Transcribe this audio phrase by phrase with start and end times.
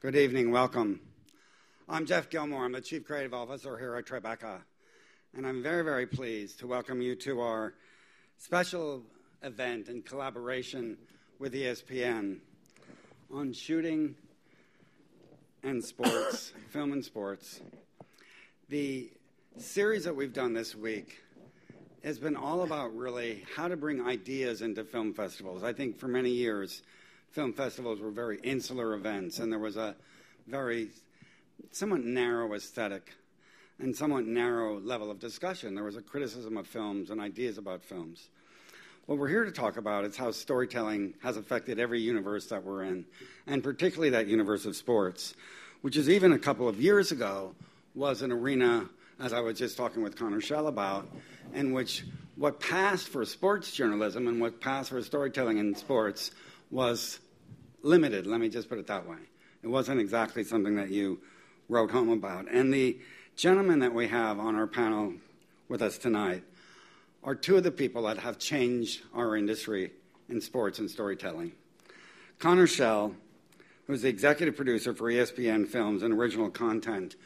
[0.00, 0.98] Good evening, welcome.
[1.86, 2.64] I'm Geoff Gilmore.
[2.64, 4.62] I'm the Chief Creative Officer here at Tribeca,
[5.36, 7.74] and I'm very, very pleased to welcome you to our
[8.38, 9.02] special
[9.42, 10.96] event in collaboration
[11.38, 12.38] with ESPN
[13.30, 14.14] on shooting
[15.62, 17.60] and sports, film and sports.
[18.70, 19.12] The
[19.58, 21.18] series that we've done this week
[22.02, 25.62] has been all about really how to bring ideas into film festivals.
[25.62, 26.80] I think for many years,
[27.30, 29.94] film festivals were very insular events, and there was a
[30.46, 30.90] very
[31.70, 33.12] somewhat narrow aesthetic
[33.78, 35.74] and somewhat narrow level of discussion.
[35.74, 38.28] There was a criticism of films and ideas about films.
[39.06, 42.84] What we're here to talk about is how storytelling has affected every universe that we're
[42.84, 43.06] in,
[43.46, 45.34] and particularly that universe of sports,
[45.82, 47.54] which is even a couple of years ago
[47.94, 51.08] was an arena, as I was just talking with Connor Schell about,
[51.54, 52.04] in which
[52.36, 56.30] what passed for sports journalism and what passed for storytelling in sports
[56.70, 57.18] was
[57.82, 58.26] limited.
[58.26, 59.18] Let me just put it that way.
[59.62, 61.20] It wasn't exactly something that you
[61.68, 62.46] wrote home about.
[62.50, 62.98] And the
[63.36, 65.14] gentlemen that we have on our panel
[65.68, 66.42] with us tonight
[67.22, 69.92] are two of the people that have changed our industry
[70.28, 71.52] in sports and storytelling.
[72.38, 73.14] Connor Schell,
[73.86, 77.16] who's the executive producer for ESPN Films and original content,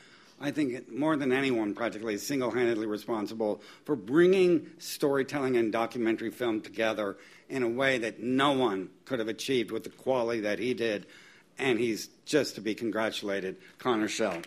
[0.40, 6.60] I think more than anyone, practically single handedly responsible for bringing storytelling and documentary film
[6.60, 7.16] together
[7.48, 11.06] in a way that no one could have achieved with the quality that he did.
[11.58, 14.42] And he's just to be congratulated, Connor Schell.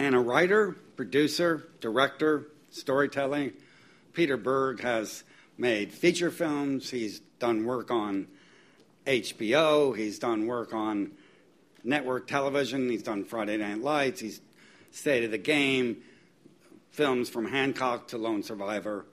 [0.00, 3.52] and a writer, producer, director, storytelling.
[4.14, 5.22] Peter Berg has
[5.58, 6.90] made feature films.
[6.90, 8.26] He's done work on
[9.06, 9.96] HBO.
[9.96, 11.12] He's done work on
[11.84, 12.88] network television.
[12.88, 14.20] He's done Friday Night Lights.
[14.20, 14.40] He's
[14.90, 15.98] State of the Game,
[16.90, 19.06] films from Hancock to Lone Survivor.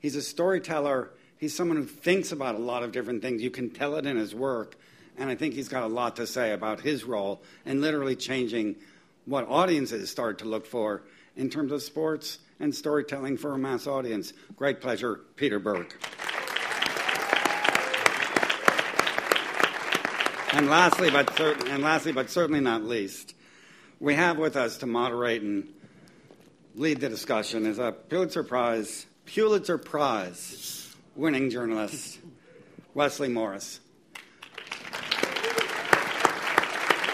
[0.00, 1.10] He's a storyteller.
[1.38, 3.42] He's someone who thinks about a lot of different things.
[3.42, 4.76] You can tell it in his work.
[5.16, 8.76] And I think he's got a lot to say about his role in literally changing
[9.26, 11.02] what audiences start to look for
[11.36, 14.32] in terms of sports and storytelling for a mass audience.
[14.56, 15.94] Great pleasure, Peter Berg.
[20.52, 23.34] And lastly, but cer- and lastly, but certainly not least,
[23.98, 25.68] we have with us to moderate and
[26.74, 32.18] lead the discussion is a Pulitzer Prize Pulitzer Prize winning journalist,
[32.94, 33.80] Wesley Morris.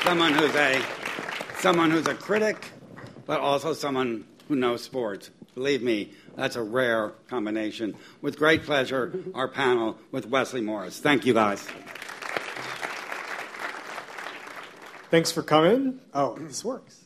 [0.03, 0.83] Someone who's a
[1.59, 2.71] someone who's a critic,
[3.27, 5.31] but also someone who knows sports.
[5.55, 7.95] Believe me, that's a rare combination.
[8.23, 10.99] With great pleasure, our panel with Wesley Morris.
[10.99, 11.67] Thank you, guys.
[15.11, 16.01] Thanks for coming.
[16.15, 17.00] Oh, this works.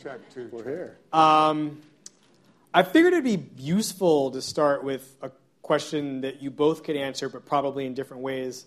[0.00, 0.12] It's on.
[0.12, 0.48] Check two.
[0.50, 0.98] We're here.
[1.12, 1.82] Um,
[2.72, 5.30] I figured it'd be useful to start with a
[5.62, 8.66] question that you both could answer, but probably in different ways.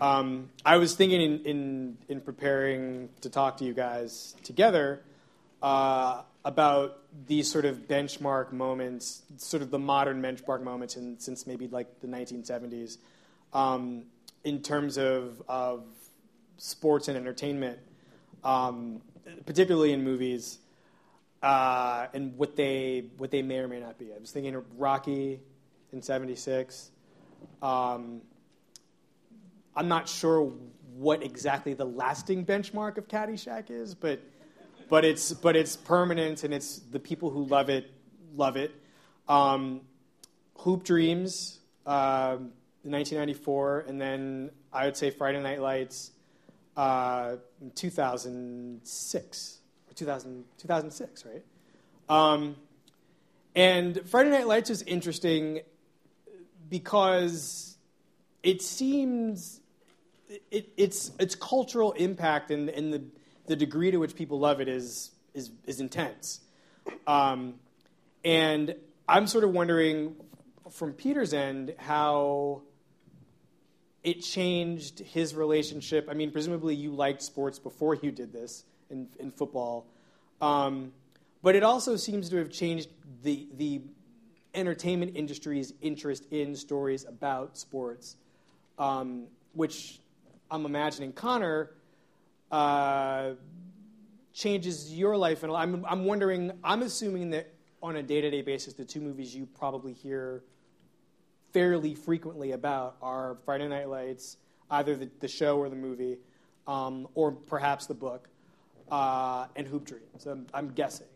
[0.00, 5.02] Um, I was thinking in, in, in, preparing to talk to you guys together
[5.62, 6.98] uh, about
[7.28, 12.00] these sort of benchmark moments, sort of the modern benchmark moments in, since maybe like
[12.00, 12.98] the 1970s,
[13.52, 14.02] um,
[14.42, 15.84] in terms of, of
[16.56, 17.78] sports and entertainment,
[18.42, 19.00] um,
[19.46, 20.58] particularly in movies,
[21.44, 24.06] uh, and what they what they may or may not be.
[24.14, 25.40] I was thinking of Rocky
[25.92, 26.90] in '76.
[27.60, 28.22] Um,
[29.76, 30.50] I'm not sure
[30.96, 34.20] what exactly the lasting benchmark of Caddyshack is, but
[34.88, 37.90] but it's but it's permanent and it's the people who love it
[38.34, 38.74] love it.
[39.28, 39.82] Um,
[40.60, 42.36] Hoop Dreams, uh,
[42.84, 46.10] 1994, and then I would say Friday Night Lights,
[46.74, 47.36] uh,
[47.74, 49.63] 2006 or
[49.94, 51.44] 2000, 2006, right?
[52.08, 52.56] Um,
[53.54, 55.60] and Friday Night Lights is interesting
[56.68, 57.76] because
[58.42, 59.60] it seems
[60.50, 63.04] it, it's its cultural impact and, and the,
[63.46, 66.40] the degree to which people love it is is, is intense.
[67.06, 67.54] Um,
[68.24, 68.74] and
[69.08, 70.16] I'm sort of wondering
[70.70, 72.62] from Peter's end how
[74.02, 76.08] it changed his relationship.
[76.10, 79.86] I mean, presumably you liked sports before you did this in, in football.
[80.40, 80.92] Um,
[81.42, 82.88] but it also seems to have changed
[83.22, 83.82] the, the
[84.54, 88.16] entertainment industry's interest in stories about sports,
[88.78, 90.00] um, which
[90.50, 91.70] I'm imagining Connor
[92.50, 93.30] uh,
[94.32, 95.42] changes your life.
[95.42, 97.52] And I'm, I'm wondering, I'm assuming that
[97.82, 100.42] on a day to day basis, the two movies you probably hear
[101.52, 104.38] fairly frequently about are Friday Night Lights,
[104.70, 106.18] either the, the show or the movie,
[106.66, 108.28] um, or perhaps the book,
[108.90, 110.26] uh, and Hoop Dreams.
[110.26, 111.06] I'm, I'm guessing.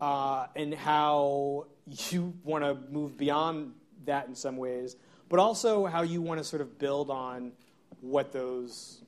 [0.00, 1.66] Uh, and how
[2.10, 3.72] you want to move beyond
[4.04, 4.96] that in some ways,
[5.28, 7.52] but also how you want to sort of build on
[8.00, 9.02] what those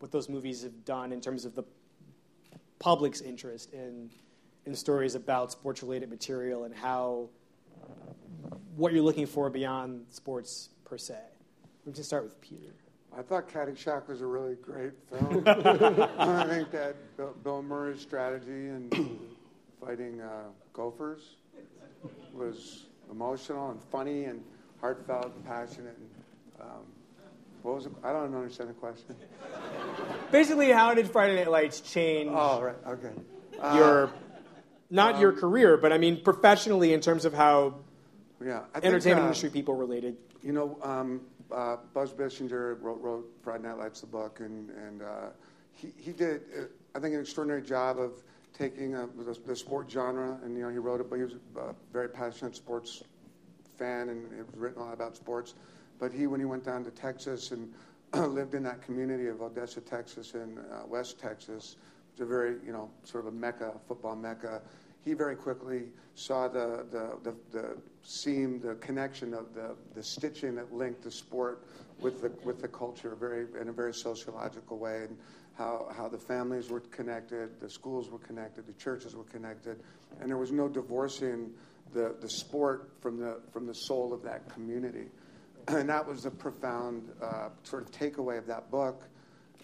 [0.00, 1.62] what those movies have done in terms of the
[2.78, 4.10] public's interest in
[4.66, 7.28] in stories about sports related material and how
[8.76, 11.18] what you're looking for beyond sports per se.
[11.84, 12.74] We can start with Peter.
[13.16, 15.44] I thought Caddyshack was a really great film.
[15.46, 18.90] I think that Bill, Bill Murray's strategy in
[19.84, 21.36] fighting uh, gophers
[22.32, 24.42] was emotional and funny and
[24.80, 25.96] heartfelt and passionate.
[25.96, 26.10] And,
[26.60, 26.84] um,
[27.62, 27.92] what was it?
[28.02, 29.16] I don't understand the question.
[30.32, 32.30] Basically, how did Friday Night Lights change?
[32.32, 32.76] Oh, right.
[32.86, 33.10] Okay.
[33.60, 34.10] Uh, your
[34.90, 37.76] not um, your career, but I mean professionally in terms of how
[38.44, 40.16] yeah, entertainment think, uh, industry people related.
[40.42, 45.02] You know, um, uh, Buzz Bissinger wrote, wrote, Friday Night Lights, the book, and, and
[45.02, 45.30] uh,
[45.72, 46.62] he, he did, uh,
[46.94, 48.22] I think, an extraordinary job of
[48.56, 51.34] taking uh, the, the, sport genre, and you know, he wrote it, but he was
[51.56, 53.02] a very passionate sports
[53.78, 55.54] fan, and it was written a lot about sports.
[55.98, 57.72] But he, when he went down to Texas and
[58.14, 61.76] lived in that community of Odessa, Texas, and uh, West Texas,
[62.12, 64.62] it's a very, you know, sort of a mecca, football mecca.
[65.04, 65.84] He very quickly
[66.14, 71.10] saw the, the, the, the seam, the connection of the, the stitching that linked the
[71.10, 71.66] sport
[72.00, 75.16] with the, with the culture very, in a very sociological way, and
[75.56, 79.80] how, how the families were connected, the schools were connected, the churches were connected,
[80.20, 81.50] and there was no divorcing
[81.92, 85.06] the, the sport from the, from the soul of that community.
[85.68, 89.04] And that was a profound uh, sort of takeaway of that book.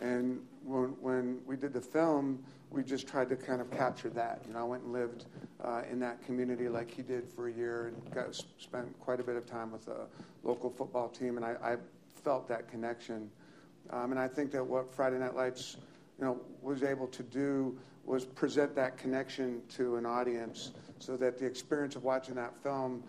[0.01, 4.43] And when, when we did the film, we just tried to kind of capture that.
[4.47, 5.27] You know, I went and lived
[5.63, 9.25] uh, in that community like he did for a year and got spent quite a
[9.25, 10.07] bit of time with a
[10.43, 11.77] local football team, and I, I
[12.23, 13.31] felt that connection.
[13.91, 15.77] Um, and I think that what Friday Night Lights,
[16.19, 21.39] you know, was able to do was present that connection to an audience, so that
[21.39, 23.03] the experience of watching that film,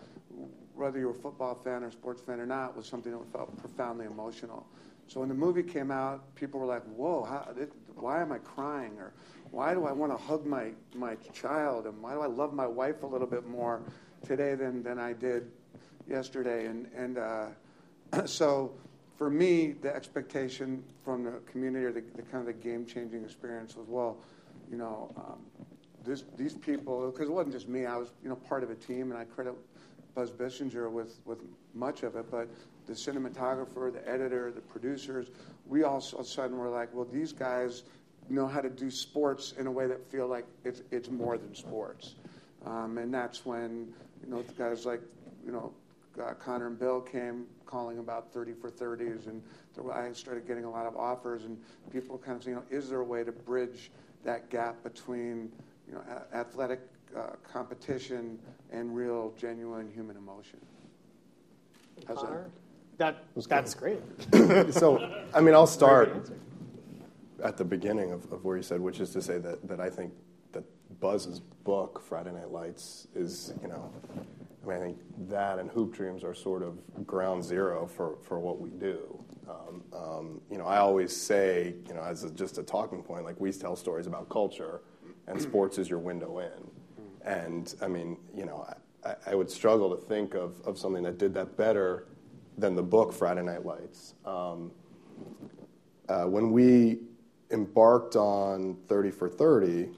[0.76, 4.06] whether you're a football fan or sports fan or not, was something that felt profoundly
[4.06, 4.66] emotional.
[5.12, 8.38] So when the movie came out, people were like, "Whoa, how, it, why am I
[8.38, 9.12] crying?" or
[9.50, 12.66] "Why do I want to hug my my child?" and "Why do I love my
[12.66, 13.82] wife a little bit more
[14.26, 15.52] today than than I did
[16.08, 17.48] yesterday?" And and uh,
[18.26, 18.72] so
[19.18, 23.26] for me, the expectation from the community or the, the kind of the game changing
[23.26, 24.18] experience was, well,
[24.72, 25.46] you know, um,
[26.06, 28.76] this, these people, because it wasn't just me, I was you know part of a
[28.76, 29.56] team, and I credit
[30.16, 31.40] Buzz Bissinger with with
[31.74, 32.48] much of it, but
[32.88, 35.28] the cinematographer, the editor, the producers,
[35.68, 37.84] we all of a sudden were like, well, these guys
[38.30, 41.54] know how to do sports in a way that feel like it's, it's more than
[41.56, 42.16] sports.
[42.66, 43.94] Um, and that's when,
[44.24, 45.02] you know, the guys like,
[45.46, 45.74] you know,
[46.22, 49.42] uh, Connor and Bill came calling about 30 for 30s, and
[49.92, 51.58] I started getting a lot of offers, and
[51.92, 53.92] people kind of saying, you know, is there a way to bridge
[54.24, 55.52] that gap between,
[55.88, 56.82] you know, a- athletic
[57.16, 58.40] uh, competition
[58.72, 60.60] and real, genuine human emotion?
[62.08, 62.50] How's that?
[62.98, 64.00] That, that's great.
[64.74, 66.30] so, I mean, I'll start
[67.44, 69.90] at the beginning of, of where you said, which is to say that, that I
[69.90, 70.14] think
[70.52, 70.64] that
[71.00, 73.92] Buzz's book, Friday Night Lights, is, you know,
[74.64, 74.98] I mean, I think
[75.30, 76.78] that and Hoop Dreams are sort of
[77.08, 79.24] ground zero for, for what we do.
[79.50, 83.26] Um, um, you know, I always say, you know, as a, just a talking point,
[83.26, 84.82] like we tell stories about culture,
[85.28, 86.72] and sports is your window in.
[87.24, 88.66] And I mean, you know,
[89.06, 92.08] I, I would struggle to think of, of something that did that better
[92.58, 94.14] than the book Friday Night Lights.
[94.26, 94.72] Um,
[96.10, 97.00] uh, when we
[97.52, 99.90] embarked on 30 for 30,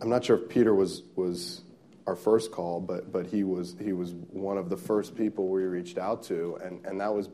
[0.00, 1.62] I'm not sure if Peter was, was
[2.06, 5.62] our first call, but, but he, was, he was one of the first people we
[5.62, 6.58] reached out to.
[6.62, 7.30] And, and that was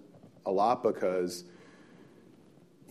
[0.46, 1.44] a lot because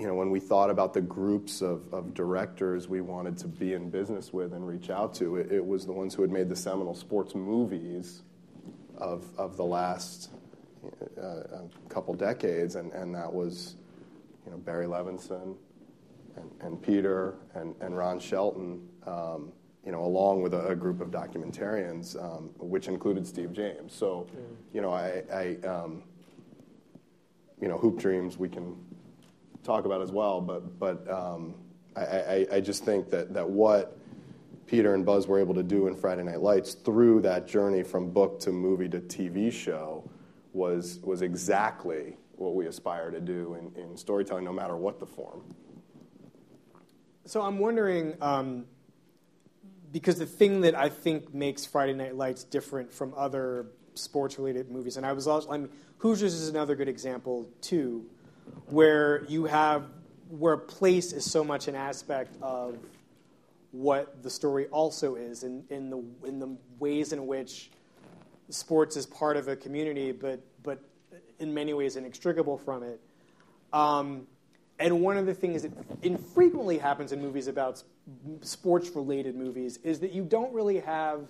[0.01, 3.74] you know, when we thought about the groups of, of directors we wanted to be
[3.74, 6.50] in business with and reach out to, it, it was the ones who had made
[6.50, 8.24] the seminal sports movies
[8.98, 10.31] of, of the last
[11.22, 13.75] uh, couple decades, and, and that was
[14.43, 15.55] you know, Barry Levinson
[16.36, 19.51] and, and Peter and, and Ron Shelton, um,
[19.86, 23.93] you know, along with a, a group of documentarians, um, which included Steve James.
[23.93, 24.25] So,
[24.74, 26.01] you know, I, I um,
[27.62, 28.75] you know, Hoop Dreams we can
[29.63, 31.56] talk about as well, but, but um,
[31.96, 33.98] I, just think that, what
[34.65, 38.10] Peter and Buzz were able to do in Friday Night Lights through that journey from
[38.12, 40.10] book to movie to TV show
[40.53, 45.06] was, was exactly what we aspire to do in, in storytelling, no matter what the
[45.06, 45.44] form.
[47.25, 48.65] So I'm wondering, um,
[49.91, 54.98] because the thing that I think makes Friday Night Lights different from other sports-related movies,
[54.98, 58.06] and I was also, I mean, Hoosiers is another good example too,
[58.67, 59.86] where you have
[60.29, 62.77] where place is so much an aspect of
[63.72, 67.70] what the story also is, in, in the in the ways in which
[68.50, 70.81] sports is part of a community, but but
[71.39, 73.00] in many ways inextricable from it.
[73.74, 74.27] Um,
[74.79, 77.84] and one of the things that infrequently happens in movies about
[78.41, 81.27] sports related movies is that you don't really have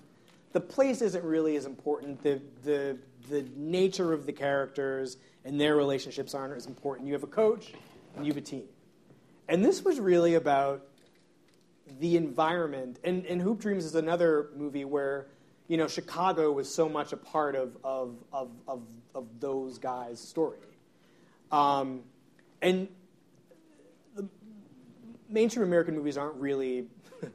[0.53, 2.21] the place isn't really as important.
[2.23, 2.97] The, the,
[3.29, 7.07] the nature of the characters and their relationships aren't as important.
[7.07, 7.73] You have a coach
[8.15, 8.65] and you have a team.
[9.47, 10.85] And this was really about
[11.99, 12.99] the environment.
[13.03, 15.27] And, and Hoop Dreams is another movie where,
[15.67, 18.83] you know, Chicago was so much a part of, of, of, of,
[19.13, 20.59] of those guys' story.
[21.51, 22.03] Um,
[22.61, 22.87] and
[24.15, 24.27] the
[25.27, 26.85] mainstream American movies aren't really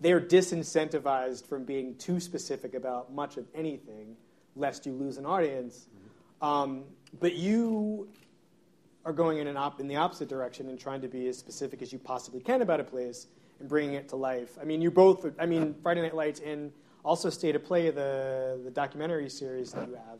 [0.00, 4.16] they're disincentivized from being too specific about much of anything,
[4.56, 5.86] lest you lose an audience.
[6.42, 6.84] Um,
[7.18, 8.08] but you
[9.04, 11.82] are going in, an op- in the opposite direction and trying to be as specific
[11.82, 13.26] as you possibly can about a place
[13.58, 14.58] and bringing it to life.
[14.60, 15.26] I mean, you both.
[15.38, 16.72] I mean, Friday Night Lights and
[17.04, 20.18] also State of Play, the the documentary series that you have,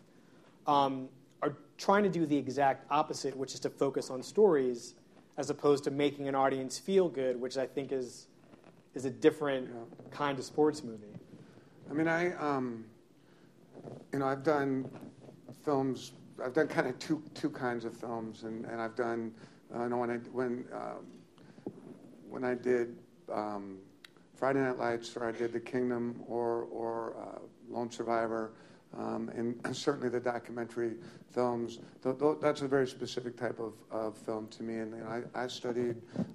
[0.67, 1.09] um,
[1.43, 4.95] are trying to do the exact opposite, which is to focus on stories
[5.37, 8.27] as opposed to making an audience feel good, which I think is
[8.95, 10.07] is a different yeah.
[10.11, 11.07] kind of sports movie.
[11.91, 12.85] I mean, I, um,
[14.13, 14.89] you know, I've done
[15.65, 16.13] films.
[16.45, 19.33] I've done kind of two two kinds of films, and, and I've done.
[19.73, 21.07] Uh, when I when um,
[22.29, 22.97] when I did
[23.33, 23.79] um,
[24.35, 28.53] Friday Night Lights, or I did The Kingdom, or or uh, Lone Survivor.
[28.99, 30.95] Um, and certainly the documentary
[31.31, 31.79] films.
[32.03, 34.79] Th- th- that's a very specific type of, of film to me.
[34.79, 35.95] And I, I, studied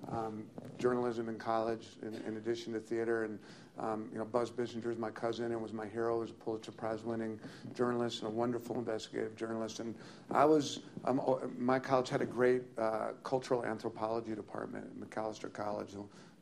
[0.09, 0.45] um,
[0.77, 3.25] journalism in college in, in, addition to theater.
[3.25, 3.39] And
[3.79, 6.15] um, you know, Buzz Bissinger is my cousin and was my hero.
[6.15, 7.39] He was a Pulitzer Prize-winning
[7.73, 9.79] journalist and a wonderful investigative journalist.
[9.79, 9.95] And
[10.31, 11.21] I was um,
[11.57, 15.89] my college had a great uh, cultural anthropology department at Macalester College.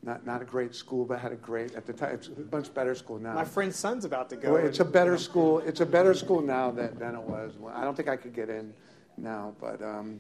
[0.06, 2.16] Not, not a great school, but had a great at the time.
[2.16, 3.34] It's a much better school now.
[3.34, 4.58] My friend's son's about to go.
[4.58, 5.60] It's a better school.
[5.60, 7.54] It's a better school now than, than it was.
[7.74, 8.74] I don't think I could get in
[9.18, 10.20] now, but um,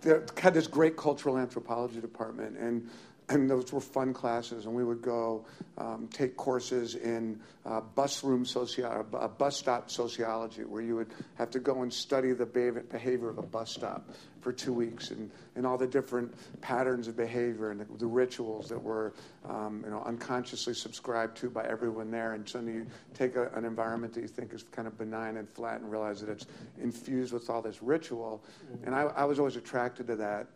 [0.00, 2.88] they had this great cultural anthropology department, and
[3.30, 5.44] and those were fun classes, and we would go
[5.78, 11.10] um, take courses in uh, bus room sociology, uh, bus stop sociology, where you would
[11.36, 14.10] have to go and study the behavior of a bus stop
[14.40, 18.68] for two weeks, and, and all the different patterns of behavior and the, the rituals
[18.68, 19.12] that were,
[19.48, 23.64] um, you know, unconsciously subscribed to by everyone there, and suddenly you take a, an
[23.64, 26.46] environment that you think is kind of benign and flat, and realize that it's
[26.82, 28.42] infused with all this ritual,
[28.84, 30.48] and I, I was always attracted to that,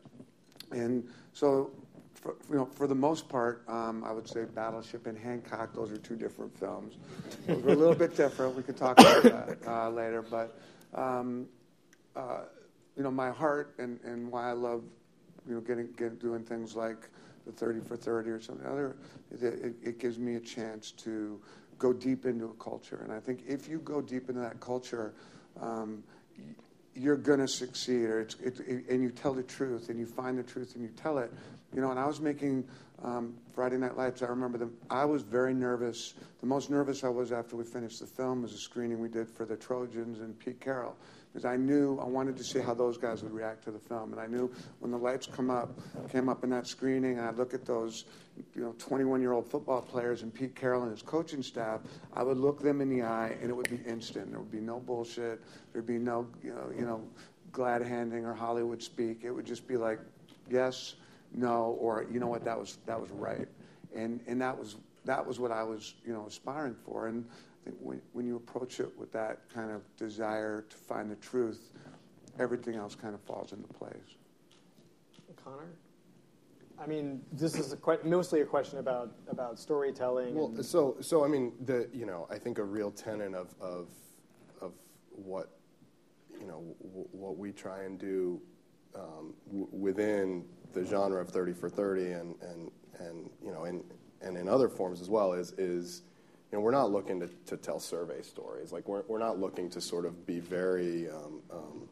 [0.73, 1.71] and so
[2.25, 5.75] for, you know, for the most part, um, I would say Battleship and Hancock.
[5.75, 6.95] Those are two different films.
[7.47, 8.57] Those were a little bit different.
[8.57, 10.23] We could talk about that uh, later.
[10.23, 10.59] But
[10.95, 11.47] um,
[12.17, 12.45] uh,
[12.97, 14.83] you know, my heart and, and why I love
[15.47, 17.11] you know getting, getting doing things like
[17.45, 18.97] the 30 for 30 or something other,
[19.31, 21.39] it, it gives me a chance to
[21.79, 23.01] go deep into a culture.
[23.05, 25.13] And I think if you go deep into that culture,
[25.61, 26.03] um,
[26.95, 30.07] you're going to succeed, or it's, it, it, and you tell the truth, and you
[30.07, 31.33] find the truth, and you tell it.
[31.75, 32.65] You know, and I was making
[33.03, 34.23] um, Friday Night Lights.
[34.23, 34.73] I remember them.
[34.91, 36.15] I was very nervous.
[36.41, 39.29] The most nervous I was after we finished the film was a screening we did
[39.29, 40.97] for the Trojans and Pete Carroll,
[41.35, 44.13] because I knew I wanted to see how those guys would react to the film,
[44.13, 44.49] and I knew
[44.79, 45.77] when the lights come up,
[46.13, 48.05] came up in that screening, and I look at those,
[48.55, 51.81] you know, 21-year-old football players and Pete Carroll and his coaching staff,
[52.15, 54.31] I would look them in the eye, and it would be instant.
[54.31, 55.43] There would be no bullshit.
[55.73, 57.03] There'd be no, you know, you know
[57.51, 59.25] glad handing or Hollywood speak.
[59.25, 59.99] It would just be like,
[60.49, 60.95] yes
[61.35, 63.49] no, or you know what, that was that was right,
[63.95, 67.09] and and that was that was what I was you know aspiring for.
[67.09, 67.27] And
[67.65, 71.73] think when when you approach it with that kind of desire to find the truth,
[72.39, 74.17] everything else kind of falls into place.
[75.43, 75.75] Connor.
[76.79, 80.35] I mean, this is a que- mostly a question about about storytelling.
[80.35, 83.89] Well, so so I mean, the you know, I think a real tenet of of
[84.61, 84.73] of
[85.11, 85.59] what
[86.39, 88.41] you know w- what we try and do
[88.95, 93.85] um, w- within the genre of 30 for 30 and, and, and you know, and,
[94.21, 96.03] and in other forms as well is, is
[96.55, 98.71] you know, we're not looking to, to tell survey stories.
[98.71, 101.89] Like, we're, we're not looking to sort of be very um, um,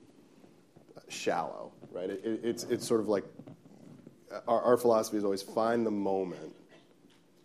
[1.09, 2.09] shallow, right?
[2.09, 3.25] It, it, it's, it's sort of like
[4.47, 6.54] our, our philosophy is always find the moment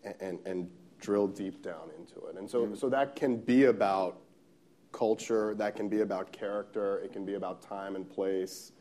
[0.04, 0.70] and, and, and
[1.02, 2.38] drill deep down into it.
[2.38, 2.76] And so, mm-hmm.
[2.76, 4.20] so that can be about
[4.92, 8.74] culture, that can be about character, it can be about time and place.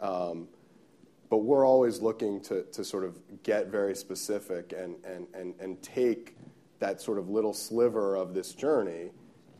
[0.00, 0.48] Um,
[1.30, 5.80] but we're always looking to, to sort of get very specific and, and, and, and
[5.80, 6.34] take
[6.78, 9.10] that sort of little sliver of this journey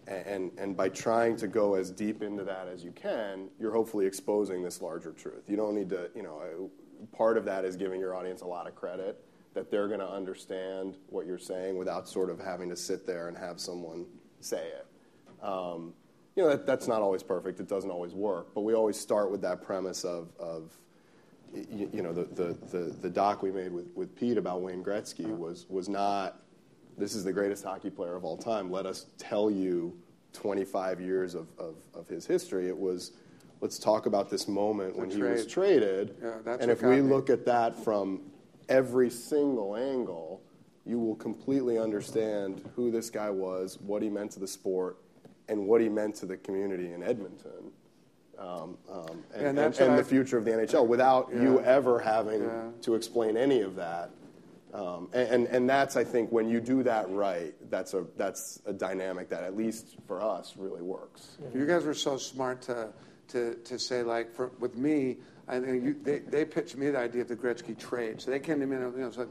[0.06, 4.06] and, and by trying to go as deep into that as you can, you're hopefully
[4.06, 5.49] exposing this larger truth.
[5.49, 6.71] You don't need to, you know,
[7.16, 10.11] part of that is giving your audience a lot of credit that they're going to
[10.11, 14.04] understand what you're saying without sort of having to sit there and have someone
[14.40, 14.87] say it.
[15.42, 15.94] Um,
[16.37, 17.61] you know, that, that's not always perfect.
[17.61, 18.49] It doesn't always work.
[18.54, 20.76] But we always start with that premise of, of
[21.71, 24.83] you, you know, the, the, the, the, doc we made with, with Pete about Wayne
[24.83, 26.40] Gretzky was, was not,
[26.96, 28.70] this is the greatest hockey player of all time.
[28.70, 29.96] Let us tell you
[30.32, 32.68] 25 years of, of, of his history.
[32.68, 33.12] It was,
[33.60, 36.16] let's talk about this moment The when he was traded.
[36.22, 38.22] Yeah, that's and if we look at that from
[38.68, 40.42] every single angle,
[40.86, 44.98] you will completely understand who this guy was, what he meant to the sport,
[45.48, 47.72] and what he meant to the community in Edmonton.
[48.38, 52.42] Um, um, and, And and, and the future of the NHL without you ever having
[52.42, 52.62] Yeah.
[52.82, 54.10] to explain any of that.
[54.75, 59.28] Um, and, that's, I think, when you do that right, that's a, that's a dynamic
[59.28, 61.38] that, at least for us, really works.
[61.54, 62.88] You guys were so smart to
[63.28, 64.28] to, to say like
[64.61, 65.16] with me,
[65.49, 68.21] I think they pitched me the idea of the Gretzky trade.
[68.21, 69.28] So they came to me and know, it's like,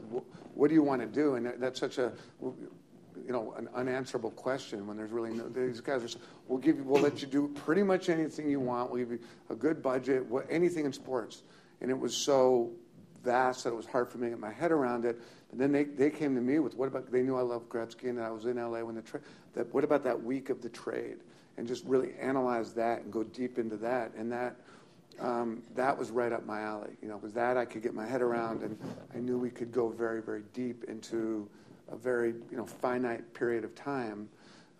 [0.54, 1.34] what do you want to do?
[1.36, 2.10] And that's such a
[2.42, 5.48] you know an unanswerable question when there's really no.
[5.48, 6.06] These guys are.
[6.06, 6.16] s-
[6.48, 6.84] We'll give you.
[6.84, 8.90] We'll let you do pretty much anything you want.
[8.90, 10.26] We'll give you a good budget.
[10.50, 11.42] Anything in sports.
[11.80, 12.72] And it was so
[13.24, 15.20] vast that it was hard for me to get my head around it.
[15.50, 18.10] But then they, they came to me with what about they knew I loved Gretzky
[18.10, 19.22] and I was in LA when the trade.
[19.54, 21.18] That what about that week of the trade
[21.56, 24.56] and just really analyze that and go deep into that and that
[25.20, 26.90] um, that was right up my alley.
[27.00, 28.78] You know, because that I could get my head around and
[29.14, 31.48] I knew we could go very very deep into
[31.90, 34.28] a very you know finite period of time.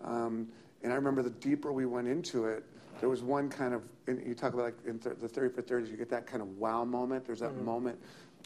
[0.03, 0.47] Um,
[0.83, 2.63] and I remember the deeper we went into it,
[2.99, 5.61] there was one kind of, and you talk about like in th- the 30 for
[5.61, 7.25] 30s, you get that kind of wow moment.
[7.25, 7.99] There's that moment.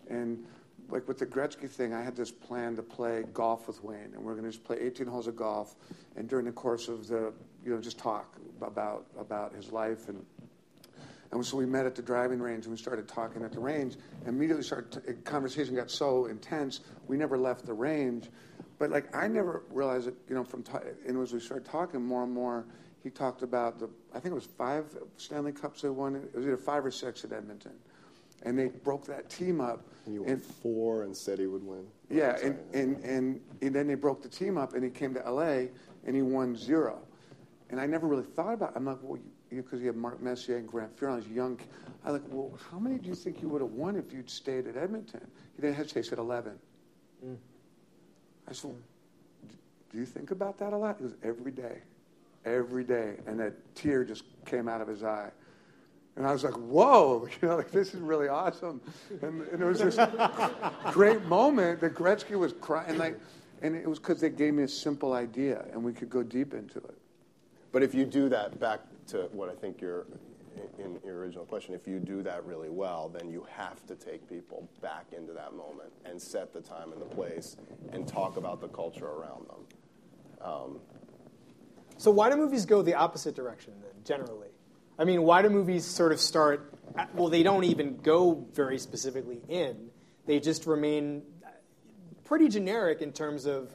[0.09, 0.45] And
[0.89, 4.23] like with the Gretzky thing, I had this plan to play golf with Wayne, and
[4.23, 5.75] we're going to just play 18 holes of golf,
[6.15, 7.31] and during the course of the,
[7.63, 10.25] you know, just talk about about his life and
[11.31, 13.95] and so we met at the driving range and we started talking at the range.
[14.25, 18.29] And Immediately started t- conversation got so intense we never left the range.
[18.79, 22.01] But like I never realized it, you know, from ta- and as we started talking
[22.01, 22.65] more and more,
[23.03, 24.85] he talked about the I think it was five
[25.17, 26.15] Stanley Cups they won.
[26.15, 27.73] It was either five or six at Edmonton,
[28.43, 29.85] and they broke that team up.
[30.05, 31.85] And you and, won four and said he would win.
[32.09, 35.31] yeah, and, and, and, and then they broke the team up, and he came to
[35.31, 35.67] LA,
[36.05, 36.99] and he won zero.
[37.69, 38.71] And I never really thought about.
[38.71, 38.77] it.
[38.77, 41.59] I'm like, well, because you, have Mark Messier and Grant Fuhr, these young.
[42.05, 44.67] I like, well, how many do you think you would have won if you'd stayed
[44.67, 45.25] at Edmonton?
[45.55, 46.03] He didn't hesitate.
[46.03, 46.57] He said 11.
[47.25, 47.37] Mm.
[48.47, 48.75] I said,
[49.91, 50.97] do you think about that a lot?
[50.97, 51.79] He goes, every day,
[52.45, 55.31] every day, and that tear just came out of his eye.
[56.19, 58.81] And I was like, whoa, you know, like, this is really awesome.
[59.21, 59.97] And, and it was this
[60.91, 62.97] great moment that Gretzky was crying.
[62.97, 63.17] Like,
[63.61, 66.53] and it was because they gave me a simple idea and we could go deep
[66.53, 66.97] into it.
[67.71, 70.07] But if you do that, back to what I think you're
[70.77, 74.27] in your original question, if you do that really well, then you have to take
[74.27, 77.55] people back into that moment and set the time and the place
[77.93, 80.41] and talk about the culture around them.
[80.41, 80.79] Um,
[81.95, 84.48] so why do movies go the opposite direction then, generally?
[84.99, 86.73] I mean, why do movies sort of start?
[87.13, 89.89] Well, they don't even go very specifically in.
[90.25, 91.23] They just remain
[92.25, 93.71] pretty generic in terms of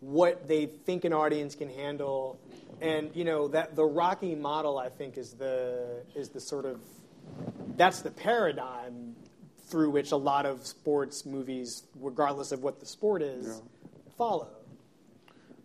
[0.00, 2.40] what they think an audience can handle,
[2.80, 6.80] and you know that the Rocky model, I think, is the is the sort of
[7.76, 9.14] that's the paradigm
[9.66, 13.54] through which a lot of sports movies, regardless of what the sport is, Yeah.
[14.16, 14.48] follow.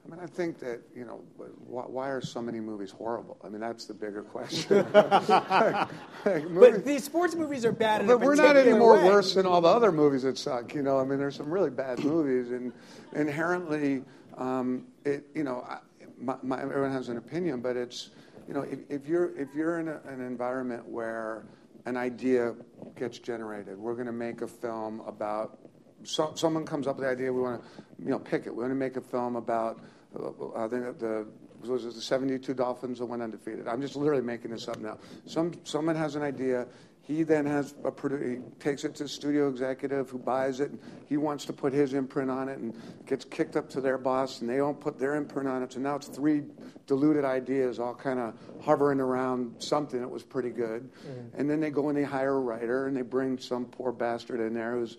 [0.07, 1.21] I mean, I think that, you know,
[1.65, 3.37] why, why are so many movies horrible?
[3.43, 4.85] I mean, that's the bigger question.
[4.93, 5.89] Like,
[6.23, 8.07] But movies- these sports movies are bad.
[8.07, 9.03] But we're not any more way.
[9.03, 10.73] worse than all the other movies that suck.
[10.73, 12.73] You know, I mean, there's some really bad movies, and
[13.13, 14.03] inherently,
[14.37, 15.25] um, it.
[15.35, 15.79] You know, I,
[16.17, 18.09] my, my, everyone has an opinion, but it's.
[18.47, 21.45] You know, if, if you're if you're in a, an environment where
[21.85, 22.55] an idea
[22.97, 25.59] gets generated, we're going to make a film about.
[26.03, 27.31] So, someone comes up with the idea.
[27.31, 27.67] We want to,
[28.03, 28.55] you know, pick it.
[28.55, 29.81] We want to make a film about
[30.19, 31.27] uh, uh, the, the
[31.67, 33.67] was it the 72 Dolphins that went undefeated.
[33.67, 34.97] I'm just literally making this up now.
[35.25, 36.67] Some someone has an idea.
[37.01, 40.71] He then has a he takes it to the studio executive who buys it.
[40.71, 42.75] And he wants to put his imprint on it and
[43.05, 45.71] gets kicked up to their boss, and they don't put their imprint on it.
[45.71, 46.43] So now it's three
[46.85, 50.89] diluted ideas all kind of hovering around something that was pretty good.
[51.37, 54.41] And then they go and they hire a writer, and they bring some poor bastard
[54.41, 54.97] in there who's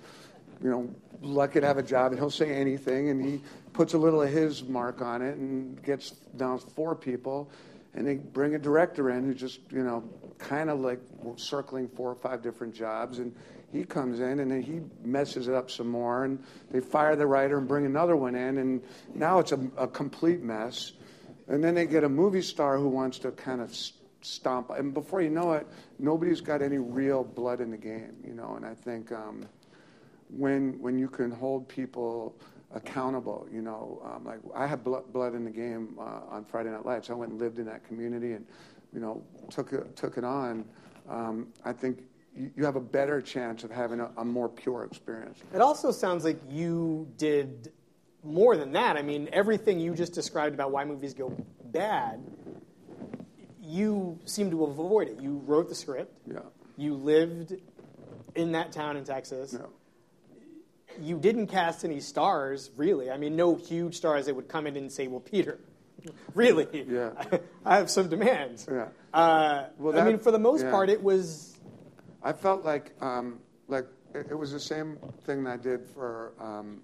[0.63, 3.41] you know, lucky to have a job, and he'll say anything, and he
[3.73, 7.51] puts a little of his mark on it, and gets down four people,
[7.95, 10.05] and they bring a director in who's just, you know,
[10.39, 11.01] kind of like
[11.37, 13.35] circling four or five different jobs, and
[13.73, 17.27] he comes in and then he messes it up some more, and they fire the
[17.27, 18.83] writer and bring another one in, and
[19.15, 20.93] now it's a, a complete mess,
[21.49, 23.77] and then they get a movie star who wants to kind of
[24.21, 25.67] stomp, and before you know it,
[25.99, 29.13] nobody's got any real blood in the game, you know, and I think.
[29.13, 29.47] Um,
[30.29, 32.39] when when you can hold people
[32.75, 33.47] accountable.
[33.53, 36.85] You know, um, like I had blood, blood in the game uh, on Friday Night
[36.85, 37.11] Lights.
[37.11, 38.47] I went and lived in that community, and
[38.93, 40.65] you know, took it, took it on,
[41.09, 42.03] um, I think
[42.37, 45.39] you, you have a better chance of having a, a more pure experience.
[45.55, 47.73] It also sounds like you did
[48.23, 48.97] more than that.
[48.97, 51.33] I mean, everything you just described about why movies go
[51.65, 52.21] bad,
[53.63, 55.21] you seem to avoid it.
[55.21, 56.17] You wrote the script.
[56.27, 56.41] Yeah.
[56.77, 57.55] You lived
[58.35, 59.55] in that town in Texas.
[59.59, 59.67] Yeah.
[61.01, 63.11] You didn't cast any stars, really.
[63.11, 65.59] I mean, no huge stars that would come in and say, "Well, Peter,
[66.35, 67.11] really, Yeah.
[67.65, 68.89] I have some demands." Yeah.
[69.13, 70.71] Uh, Well, I mean, for the most yeah.
[70.71, 71.57] part, it was.
[72.23, 76.33] I felt like um, like it, it was the same thing that I did for
[76.41, 76.81] um,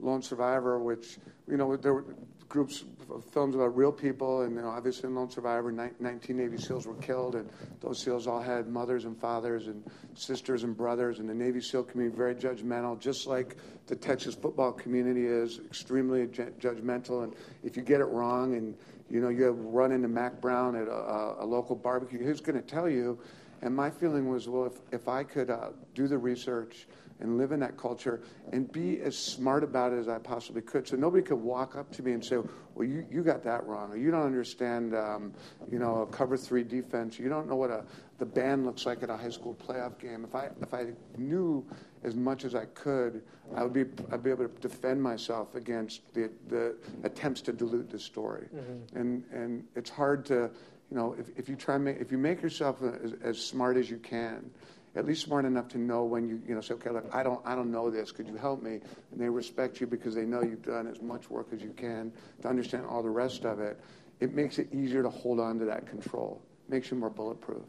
[0.00, 2.04] Lone Survivor, which you know there were
[2.48, 6.36] groups of films about real people, and you know, obviously in Lone Survivor, ni- 19
[6.36, 7.48] Navy SEALs were killed, and
[7.80, 9.84] those SEALs all had mothers and fathers and
[10.14, 13.56] sisters and brothers, and the Navy SEAL community very judgmental, just like
[13.86, 18.74] the Texas football community is extremely ju- judgmental, and if you get it wrong, and
[19.10, 22.60] you know you run into Mack Brown at a, a, a local barbecue, who's going
[22.60, 23.18] to tell you?
[23.60, 26.86] And my feeling was, well, if, if I could uh, do the research
[27.20, 28.20] and live in that culture
[28.52, 31.90] and be as smart about it as I possibly could, so nobody could walk up
[31.92, 32.38] to me and say,
[32.74, 35.32] well, you, you got that wrong, or you don't understand, um,
[35.70, 37.84] you know, a cover three defense, you don't know what a,
[38.18, 40.24] the band looks like at a high school playoff game.
[40.24, 41.64] If I, if I knew
[42.04, 43.22] as much as I could,
[43.54, 47.90] I would be, I'd be able to defend myself against the, the attempts to dilute
[47.90, 48.48] the story.
[48.94, 50.50] And, and it's hard to,
[50.90, 53.90] you know, if, if you try make, if you make yourself as, as smart as
[53.90, 54.50] you can,
[54.96, 57.40] at least smart enough to know when you, you know, say, okay, look, I don't,
[57.44, 58.10] I don't know this.
[58.10, 58.80] Could you help me?
[59.12, 62.12] And they respect you because they know you've done as much work as you can
[62.42, 63.78] to understand all the rest of it.
[64.20, 66.42] It makes it easier to hold on to that control.
[66.68, 67.62] Makes you more bulletproof.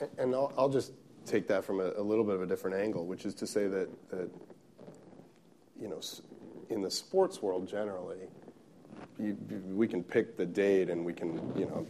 [0.00, 0.92] And- And I'll, I'll just
[1.26, 3.66] take that from a, a little bit of a different angle, which is to say
[3.68, 4.30] that, that
[5.80, 6.00] you know,
[6.70, 8.28] in the sports world generally,
[9.18, 9.36] you,
[9.68, 11.86] we can pick the date and we can, you know,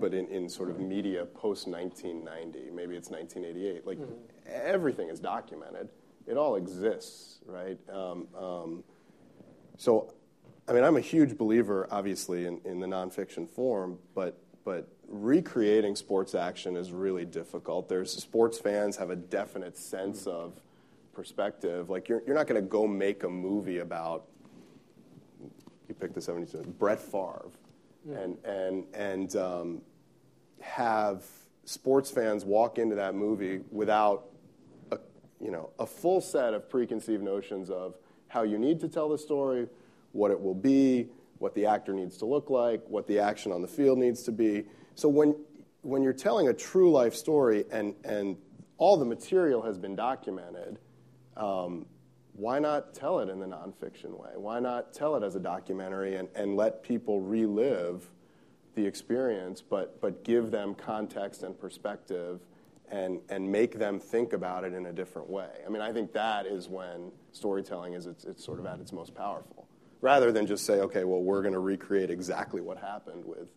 [0.00, 3.98] but in, in sort of media post 1990, maybe it's 1988, like
[4.46, 5.88] everything is documented.
[6.26, 7.78] It all exists, right?
[7.90, 8.84] Um, um,
[9.76, 10.12] so,
[10.66, 15.94] I mean, I'm a huge believer, obviously, in, in the nonfiction form, but but recreating
[15.94, 17.88] sports action is really difficult.
[17.88, 20.54] There's sports fans have a definite sense of
[21.12, 21.90] perspective.
[21.90, 24.26] Like you're you're not going to go make a movie about
[25.88, 27.50] you pick the 70s Brett Favre,
[28.12, 29.82] and and and um,
[30.60, 31.24] have
[31.64, 34.26] sports fans walk into that movie without
[34.92, 34.98] a,
[35.40, 37.96] you know, a full set of preconceived notions of
[38.28, 39.66] how you need to tell the story,
[40.12, 43.62] what it will be, what the actor needs to look like, what the action on
[43.62, 44.64] the field needs to be.
[44.94, 45.34] So when
[45.82, 48.36] when you're telling a true life story and and
[48.78, 50.78] all the material has been documented,
[51.36, 51.86] um,
[52.36, 54.30] why not tell it in the nonfiction way?
[54.34, 58.10] Why not tell it as a documentary and, and let people relive
[58.74, 62.40] the experience, but, but give them context and perspective
[62.90, 65.48] and, and make them think about it in a different way?
[65.64, 68.92] I mean, I think that is when storytelling is it's, it's sort of at its
[68.92, 69.68] most powerful.
[70.00, 73.48] Rather than just say, okay, well, we're going to recreate exactly what happened with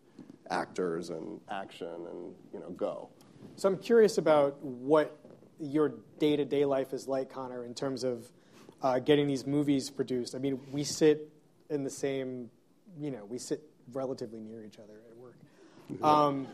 [0.50, 3.08] actors and action and, you know, go.
[3.56, 5.18] So I'm curious about what
[5.60, 8.24] your day to day life is like, Connor, in terms of
[8.82, 10.34] uh, getting these movies produced.
[10.34, 11.28] I mean, we sit
[11.70, 12.50] in the same,
[13.00, 13.62] you know, we sit
[13.92, 15.34] relatively near each other at work.
[16.02, 16.46] Um,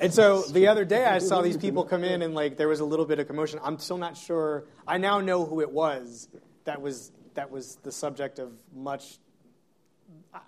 [0.00, 2.80] and so the other day I saw these people come in and like there was
[2.80, 3.58] a little bit of commotion.
[3.62, 4.64] I'm still not sure.
[4.86, 6.28] I now know who it was
[6.64, 9.18] that was that was the subject of much,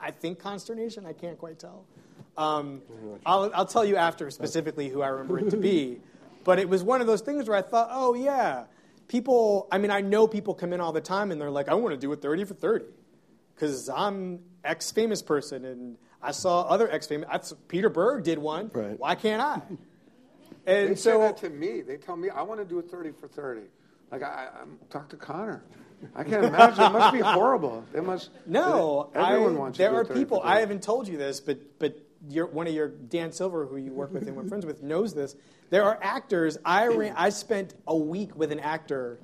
[0.00, 1.06] I- think consternation.
[1.06, 1.84] I can't quite tell.
[2.36, 2.82] Um,
[3.26, 6.00] I'll, I'll tell you after specifically who I remember it to be.
[6.44, 8.64] But it was one of those things where I thought, oh yeah,
[9.08, 9.66] people.
[9.72, 11.94] I mean, I know people come in all the time and they're like, I want
[11.94, 12.86] to do a thirty for thirty
[13.54, 17.52] because I'm ex famous person and I saw other ex famous.
[17.68, 18.70] Peter Berg did one.
[18.72, 18.98] Right.
[18.98, 19.62] Why can't I?
[20.64, 21.80] They And say so that to me.
[21.80, 23.66] They tell me I want to do a thirty for thirty.
[24.12, 25.62] Like I, I'm talk to Connor.
[26.14, 26.84] I can't imagine.
[26.84, 27.84] It must be horrible.
[27.92, 28.30] It must.
[28.46, 29.78] No, everyone I, wants.
[29.78, 30.40] there to do are people.
[30.44, 31.96] I haven't told you this, but but
[32.28, 35.14] your, one of your Dan Silver, who you work with and we're friends with, knows
[35.14, 35.36] this.
[35.70, 36.58] There are actors.
[36.64, 39.20] I ran, I spent a week with an actor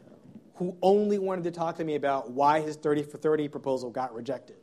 [0.56, 4.14] who only wanted to talk to me about why his thirty for thirty proposal got
[4.14, 4.56] rejected.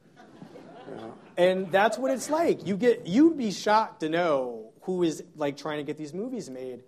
[1.38, 2.65] And that's what it's like.
[2.65, 6.50] You get you'd be shocked to know who is like trying to get these movies
[6.50, 6.84] made.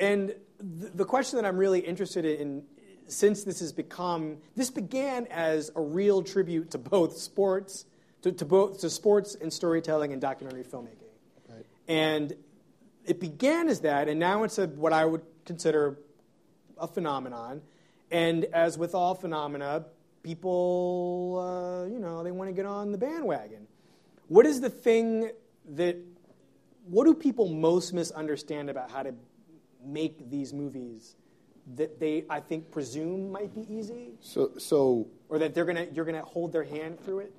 [0.00, 0.34] And
[0.80, 2.64] th- the question that I'm really interested in,
[3.06, 7.86] since this has become, this began as a real tribute to both sports,
[8.24, 11.12] to, to both to sports and storytelling and documentary filmmaking.
[11.86, 12.34] And
[13.04, 15.98] it began as that, and now it's a, what I would consider
[16.78, 17.60] a phenomenon.
[18.10, 19.84] And as with all phenomena,
[20.22, 23.66] people, uh, you know, they want to get on the bandwagon.
[24.28, 25.30] What is the thing
[25.74, 25.98] that
[26.86, 29.14] what do people most misunderstand about how to
[29.84, 31.16] make these movies
[31.76, 36.06] that they, I think, presume might be easy, So, so or that they're gonna you're
[36.06, 37.34] gonna hold their hand through it?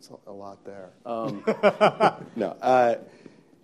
[0.00, 0.92] It's a- lot there.
[1.04, 1.44] Um,
[2.34, 2.94] no, uh,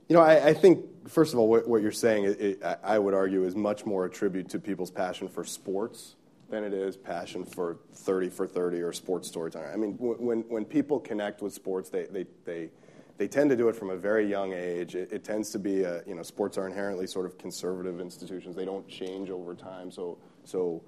[0.06, 2.76] you know, I, I think first of all, what, what you're saying, it, it, I
[2.82, 6.16] I would argue, is much more a tribute to people's passion for sports
[6.50, 9.70] than it is passion for 30 for 30 or sports storytelling.
[9.72, 12.68] I mean, when when people connect with sports, they they they,
[13.16, 14.94] they tend to do it from a very young age.
[14.94, 18.54] It, it tends to be, a, you know, sports are inherently sort of conservative institutions.
[18.54, 20.82] They don't change over time, so so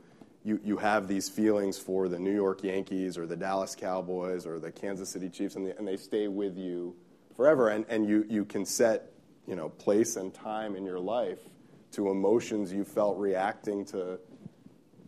[0.48, 4.58] you, you have these feelings for the New York Yankees or the Dallas Cowboys or
[4.58, 6.96] the Kansas City Chiefs, and, they and they stay with you
[7.36, 7.68] forever.
[7.68, 9.12] And, and you, you can set
[9.46, 11.40] you know, place and time in your life
[11.92, 14.18] to emotions you felt reacting to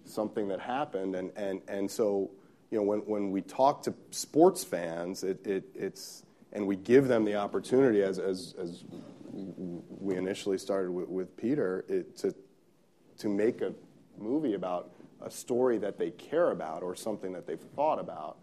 [0.05, 1.15] something that happened.
[1.15, 2.31] And, and, and so
[2.71, 6.23] you know, when, when we talk to sports fans, it, it, it's,
[6.53, 8.85] and we give them the opportunity, as, as, as
[9.33, 12.35] we initially started with, with Peter, it, to,
[13.19, 13.73] to make a
[14.21, 14.91] movie about
[15.23, 18.37] a story that they care about or something that they've thought about.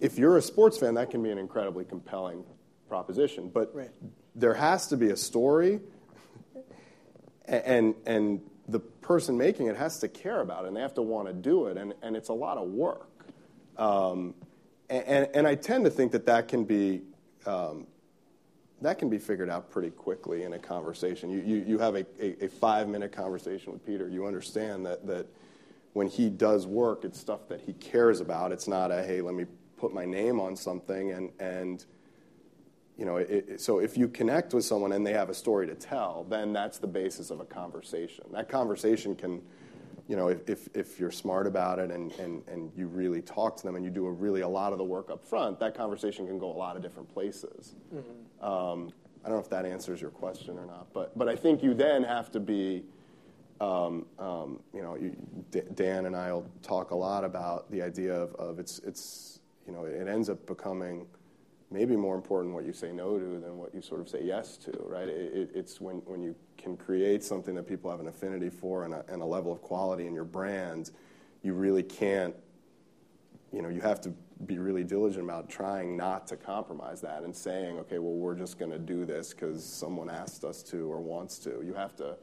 [0.00, 2.44] If you're a sports fan, that can be an incredibly compelling
[2.88, 3.48] proposition.
[3.48, 3.90] But Right.
[4.34, 5.80] there has to be a story,
[7.46, 11.02] and, and the person making it has to care about it, and they have to
[11.02, 13.08] want to do it, and, and it's a lot of work.
[13.76, 14.34] Um,
[14.90, 17.02] and, and I tend to think that that can be
[17.46, 17.86] um,
[18.80, 21.30] that can be figured out pretty quickly in a conversation.
[21.30, 24.08] You, you, you have a, a, a five minute conversation with Peter.
[24.08, 25.26] You understand that, that
[25.94, 28.52] when he does work, it's stuff that he cares about.
[28.52, 31.10] It's not a, hey, let me put my name on something.
[31.10, 31.84] And, and
[32.96, 35.66] you know, it, it, so if you connect with someone and they have a story
[35.66, 38.24] to tell, then that's the basis of a conversation.
[38.32, 39.42] That conversation can,
[40.08, 43.56] you know, if, if, if you're smart about it and, and, and you really talk
[43.58, 45.74] to them and you do a really a lot of the work up front, that
[45.76, 47.74] conversation can go a lot of different places.
[48.40, 48.90] Um,
[49.22, 51.74] I don't know if that answers your question or not, but, but I think you
[51.74, 52.84] then have to be,
[53.60, 55.14] um, um, you know, you,
[55.50, 59.40] D- Dan and I will talk a lot about the idea of, of it's, it's,
[59.66, 61.06] you know, it ends up becoming
[61.70, 64.56] maybe more important what you say no to than what you sort of say yes
[64.56, 65.08] to, right?
[65.08, 68.84] It, it, it's when, when you can create something that people have an affinity for
[68.84, 70.90] and a, and a level of quality in your brand,
[71.42, 72.34] you really can't,
[73.52, 74.12] you know, you have to
[74.46, 78.58] be really diligent about trying not to compromise that and saying, okay, well, we're just
[78.58, 81.62] going to do this because someone asked us to or wants to.
[81.64, 82.16] You have to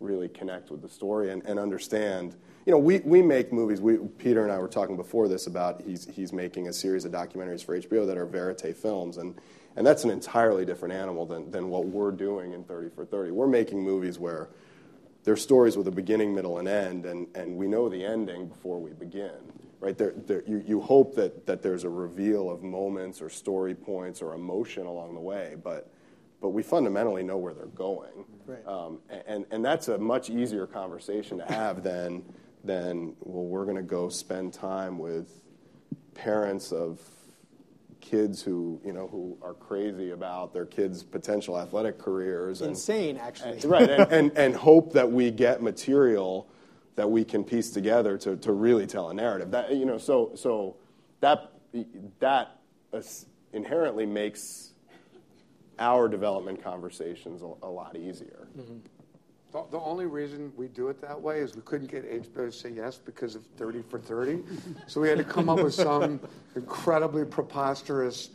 [0.00, 2.36] really connect with the story and, and understand.
[2.66, 3.80] You know, we, we make movies.
[3.80, 7.12] We, Peter and I were talking before this about he's, he's making a series of
[7.12, 9.36] documentaries for HBO that are verite films, and,
[9.76, 13.30] and that's an entirely different animal than, than what we're doing in 30 for 30.
[13.30, 14.48] We're making movies where
[15.22, 18.80] they're stories with a beginning, middle, and end, and, and we know the ending before
[18.80, 19.30] we begin.
[19.78, 23.76] Right there, there, you, you hope that, that there's a reveal of moments or story
[23.76, 25.88] points or emotion along the way, but,
[26.40, 28.24] but we fundamentally know where they're going.
[28.44, 28.66] Right.
[28.66, 28.98] Um,
[29.28, 32.24] and, and that's a much easier conversation to have than,
[32.66, 35.40] than well, we're going to go spend time with
[36.14, 37.00] parents of
[38.00, 42.60] kids who, you know, who are crazy about their kids' potential athletic careers.
[42.60, 43.58] And, Insane, actually.
[43.64, 46.48] right, and, and, and hope that we get material
[46.94, 49.50] that we can piece together to, to really tell a narrative.
[49.50, 50.76] That, you know, so, so
[51.20, 51.52] that,
[52.20, 52.58] that
[53.52, 54.72] inherently makes
[55.78, 58.48] our development conversations a, a lot easier.
[58.56, 58.78] Mm-hmm.
[59.56, 62.52] The, the only reason we do it that way is we couldn't get HBO to
[62.52, 64.42] say yes because of 30 for 30.
[64.86, 66.20] so we had to come up with some
[66.54, 68.28] incredibly preposterous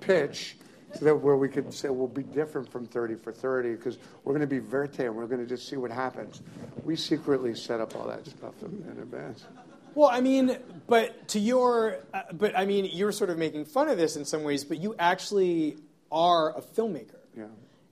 [0.00, 0.56] pitch
[0.94, 4.32] so that where we could say we'll be different from 30 for 30 because we're
[4.32, 6.42] going to be verite and we're going to just see what happens.
[6.84, 9.46] We secretly set up all that stuff in, in advance.
[9.96, 13.88] Well, I mean, but to your, uh, but I mean, you're sort of making fun
[13.88, 15.78] of this in some ways, but you actually
[16.12, 17.18] are a filmmaker.
[17.36, 17.46] Yeah.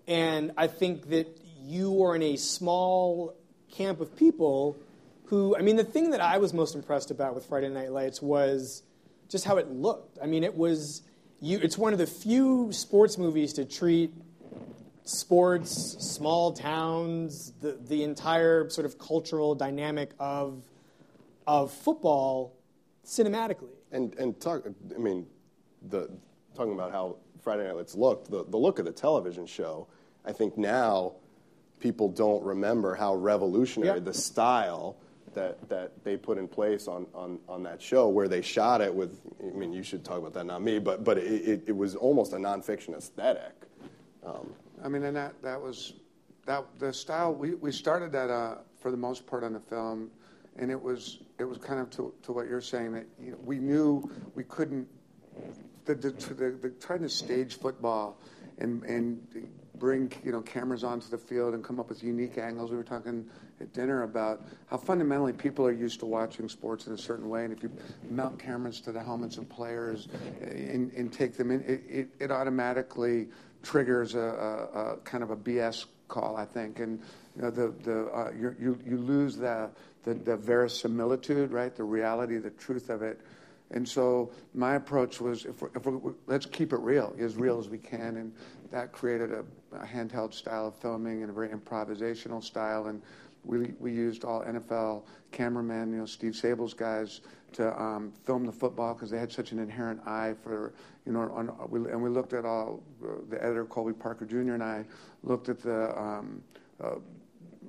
[0.06, 3.34] And I think that you are in a small
[3.72, 4.76] camp of people
[5.26, 8.22] who, I mean, the thing that I was most impressed about with Friday Night Lights
[8.22, 8.82] was
[9.28, 10.18] just how it looked.
[10.22, 11.02] I mean, it was,
[11.40, 14.12] you, it's one of the few sports movies to treat
[15.04, 20.62] sports, small towns, the, the entire sort of cultural dynamic of,
[21.46, 22.56] of football
[23.04, 23.70] cinematically.
[23.92, 24.64] And and talk.
[24.94, 25.26] I mean,
[25.90, 26.10] the
[26.56, 28.30] talking about how Friday Night Lights looked.
[28.30, 29.86] The the look of the television show.
[30.24, 31.14] I think now
[31.80, 34.04] people don't remember how revolutionary Yeah.
[34.04, 34.96] the style
[35.34, 38.94] that that they put in place on, on on that show, where they shot it
[38.94, 39.20] with.
[39.40, 40.78] I mean, you should talk about that, not me.
[40.78, 43.52] But but it, it, it was almost a nonfiction aesthetic.
[44.84, 45.94] I mean, and that, that was
[46.46, 50.10] that the style we, we started that uh, for the most part on the film,
[50.56, 53.38] and it was it was kind of to, to what you're saying that you know,
[53.44, 54.88] we knew we couldn't
[55.84, 58.18] the the, to the the trying to stage football
[58.58, 62.70] and and bring you know cameras onto the field and come up with unique angles.
[62.70, 63.28] We were talking
[63.60, 67.44] at dinner about how fundamentally people are used to watching sports in a certain way,
[67.44, 67.70] and if you
[68.10, 70.08] mount cameras to the helmets of players
[70.40, 73.28] and, and take them in, it, it, it automatically
[73.62, 77.00] triggers a, a, a, kind of a BS call, I think, and
[77.34, 79.70] you know the the uh, you you lose the,
[80.04, 81.74] the the verisimilitude, right?
[81.74, 83.20] The reality, the truth of it.
[83.72, 87.58] And so my approach was, if we're, if we're, let's keep it real, as real
[87.58, 88.32] as we can, and
[88.70, 92.86] that created a, a handheld style of filming and a very improvisational style.
[92.86, 93.02] And
[93.44, 95.02] we, we used all NFL
[95.32, 97.20] cameramen, you know, Steve Sabol's guys,
[97.52, 100.74] to um, film the football because they had such an inherent eye for,
[101.04, 101.48] you know, on,
[101.90, 104.84] and we looked at all, uh, the editor, Colby Parker Jr., and I
[105.22, 106.42] looked at the, um,
[106.82, 106.96] uh,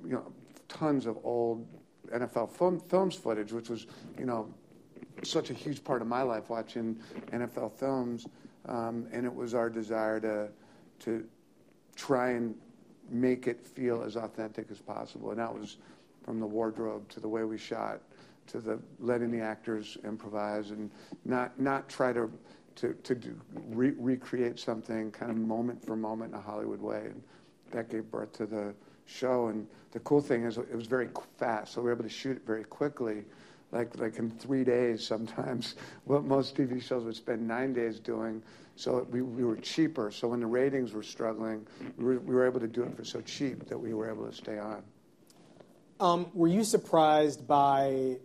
[0.04, 0.32] you know,
[0.68, 1.66] tons of old
[2.12, 3.86] NFL film, films footage, which was,
[4.18, 4.52] you know,
[5.22, 6.98] such a huge part of my life watching
[7.32, 8.26] NFL films.
[8.66, 10.48] Um, and it was our desire to,
[11.00, 11.24] to
[11.96, 12.54] try and
[13.10, 15.30] make it feel as authentic as possible.
[15.30, 15.78] And that was
[16.24, 18.00] from the wardrobe to the way we shot
[18.48, 20.90] to the letting the actors improvise and
[21.24, 22.30] not not try to
[22.78, 23.34] to, to do,
[23.70, 27.06] re- recreate something kind of moment for moment in a Hollywood way.
[27.06, 27.20] And
[27.72, 28.72] that gave birth to the
[29.04, 29.48] show.
[29.48, 32.36] And the cool thing is it was very fast, so we were able to shoot
[32.36, 33.24] it very quickly.
[33.70, 38.42] Like, like in three days sometimes, what most TV shows would spend nine days doing,
[38.76, 40.10] so we, we were cheaper.
[40.10, 43.04] So when the ratings were struggling, we were, we were able to do it for
[43.04, 44.82] so cheap that we were able to stay on.
[46.00, 48.18] Um, were you surprised by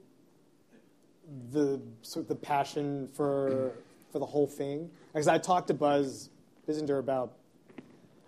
[1.52, 3.72] the sort of the passion for
[4.12, 4.92] for the whole thing?
[5.12, 6.30] Because I talked to Buzz
[6.68, 7.34] Bissinger about.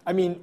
[0.08, 0.42] I mean,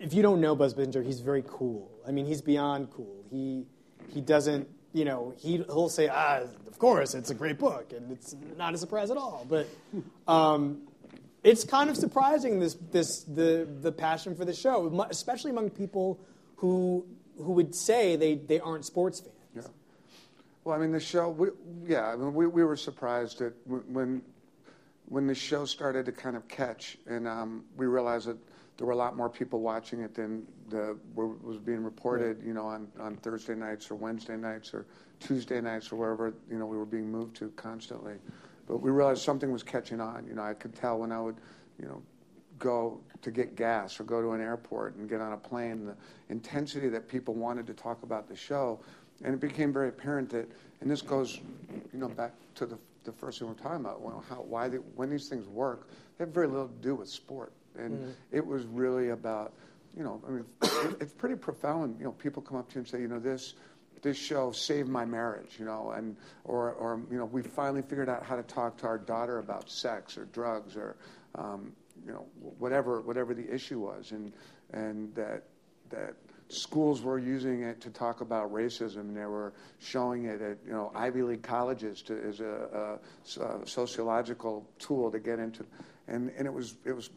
[0.00, 1.90] if you don't know Buzz Bissinger, he's very cool.
[2.06, 3.24] I mean, he's beyond cool.
[3.30, 3.66] He
[4.08, 8.10] he doesn't you know, he, he'll say, ah, of course, it's a great book, and
[8.12, 9.46] it's not a surprise at all.
[9.48, 9.68] But
[10.26, 10.82] um,
[11.42, 16.18] it's kind of surprising this, this the, the passion for the show, especially among people
[16.56, 19.34] who, who would say they, they aren't sports fans.
[19.54, 19.62] Yeah.
[20.64, 21.48] Well, I mean, the show, we,
[21.86, 24.22] yeah, I mean, we, we were surprised that when,
[25.06, 28.38] when the show started to kind of catch, and um, we realized that
[28.76, 32.66] there were a lot more people watching it than the, was being reported, you know,
[32.66, 34.86] on, on Thursday nights or Wednesday nights or
[35.20, 38.14] Tuesday nights or wherever, you know, we were being moved to constantly.
[38.66, 40.26] But we realized something was catching on.
[40.26, 41.36] You know, I could tell when I would,
[41.80, 42.02] you know,
[42.58, 45.96] go to get gas or go to an airport and get on a plane, the
[46.28, 48.80] intensity that people wanted to talk about the show.
[49.24, 50.48] And it became very apparent that,
[50.80, 51.40] and this goes,
[51.92, 54.76] you know, back to the, the first thing we're talking about, well, how, why they,
[54.76, 58.10] when these things work, they have very little to do with sport and mm-hmm.
[58.32, 59.52] it was really about,
[59.98, 60.44] you know, I mean,
[61.00, 61.96] it's pretty profound.
[61.98, 63.54] You know, people come up to you and say, you know, this
[64.00, 68.08] this show saved my marriage, you know, and or or you know, we finally figured
[68.08, 70.96] out how to talk to our daughter about sex or drugs or
[71.34, 71.72] um,
[72.06, 72.26] you know
[72.58, 74.32] whatever whatever the issue was, and
[74.72, 75.42] and that
[75.90, 76.14] that
[76.48, 79.14] schools were using it to talk about racism.
[79.14, 82.98] They were showing it at you know Ivy League colleges to, as a,
[83.40, 85.66] a, a sociological tool to get into,
[86.06, 87.10] and and it was it was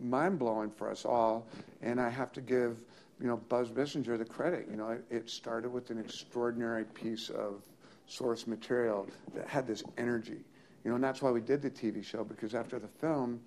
[0.00, 1.46] mind blowing for us all.
[1.82, 2.78] And I have to give,
[3.20, 4.66] you know, Buzz Bissinger the credit.
[4.70, 7.62] You know, it, it started with an extraordinary piece of
[8.06, 10.44] source material that had this energy.
[10.84, 13.40] You know, and that's why we did the TV show because after the film,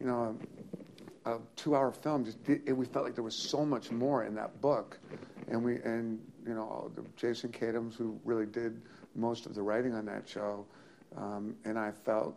[0.00, 0.36] you know,
[1.26, 4.60] a, two-hour film, just it, we felt like there was so much more in that
[4.60, 4.98] book,
[5.48, 8.80] and we and you know, Jason Katims who really did
[9.14, 10.64] most of the writing on that show,
[11.16, 12.36] um, and I felt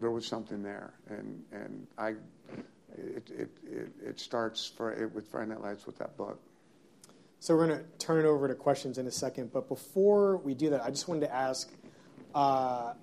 [0.00, 2.10] there was something there, and and I,
[2.96, 6.40] it it it, it starts for it with Friday Night Lights with that book.
[7.38, 10.54] So we're going to turn it over to questions in a second, but before we
[10.54, 11.70] do that, I just wanted to ask,
[12.34, 12.94] uh,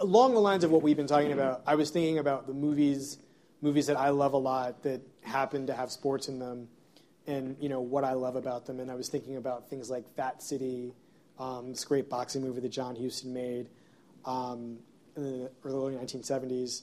[0.00, 1.62] along the lines of what we've been talking about.
[1.66, 3.18] I was thinking about the movies,
[3.60, 6.68] movies that I love a lot that happen to have sports in them,
[7.26, 8.80] and you know what I love about them.
[8.80, 10.94] And I was thinking about things like Fat City,
[11.38, 13.68] um, this great boxing movie that John Huston made.
[14.24, 14.78] Um,
[15.16, 16.82] in the early 1970s.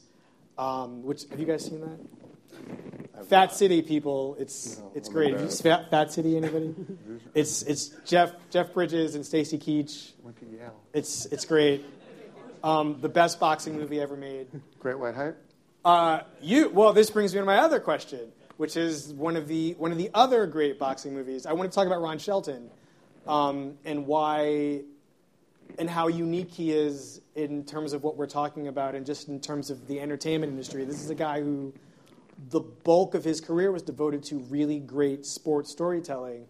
[0.58, 3.26] Um, which have you guys seen that?
[3.28, 5.38] Fat City people, it's no, it's great.
[5.54, 6.76] Fat, Fat City, anybody?
[7.34, 10.12] it's it's Jeff Jeff Bridges and Stacy Keach.
[10.24, 10.80] Went to Yale.
[10.94, 11.86] It's it's great.
[12.64, 14.48] Um, the best boxing movie ever made.
[14.80, 15.38] Great White Hype.
[15.84, 19.74] Uh, you well, this brings me to my other question, which is one of the
[19.74, 21.46] one of the other great boxing movies.
[21.46, 22.70] I want to talk about Ron Shelton
[23.28, 24.82] um, and why
[25.80, 29.40] and how unique he is in terms of what we're talking about and just in
[29.40, 30.86] terms of the entertainment industry.
[30.86, 31.74] This is a guy who
[32.50, 36.46] the bulk of his career was devoted to really great sports storytelling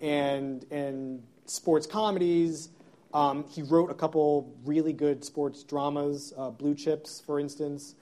[0.00, 2.70] and and sports comedies.
[3.14, 7.94] Um, he wrote a couple really good sports dramas, uh, Blue Chips, for instance.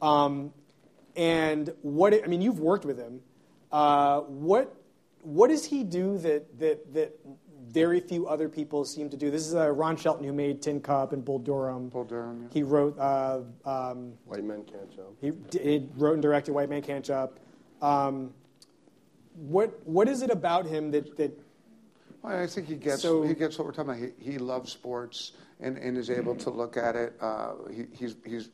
[0.00, 0.52] Um,
[1.16, 3.20] And what I mean, you've worked with him.
[3.70, 4.74] Uh, what
[5.22, 7.18] what does he do that that that
[7.68, 9.30] very few other people seem to do?
[9.30, 11.88] This is uh, Ron Shelton who made Tin Cup and Bull Durham.
[11.88, 12.42] Bull Durham.
[12.42, 12.48] Yeah.
[12.52, 12.98] He wrote.
[12.98, 15.08] Uh, um, White men can't jump.
[15.20, 17.38] he, d- he wrote and directed White Man Can't Jump.
[17.80, 18.32] Um,
[19.36, 21.38] what what is it about him that that
[22.22, 24.10] Well, I think he gets So- he gets what we're talking about.
[24.18, 27.14] He, he loves sports and, and is able to look at it.
[27.20, 28.50] Uh, he, he's he's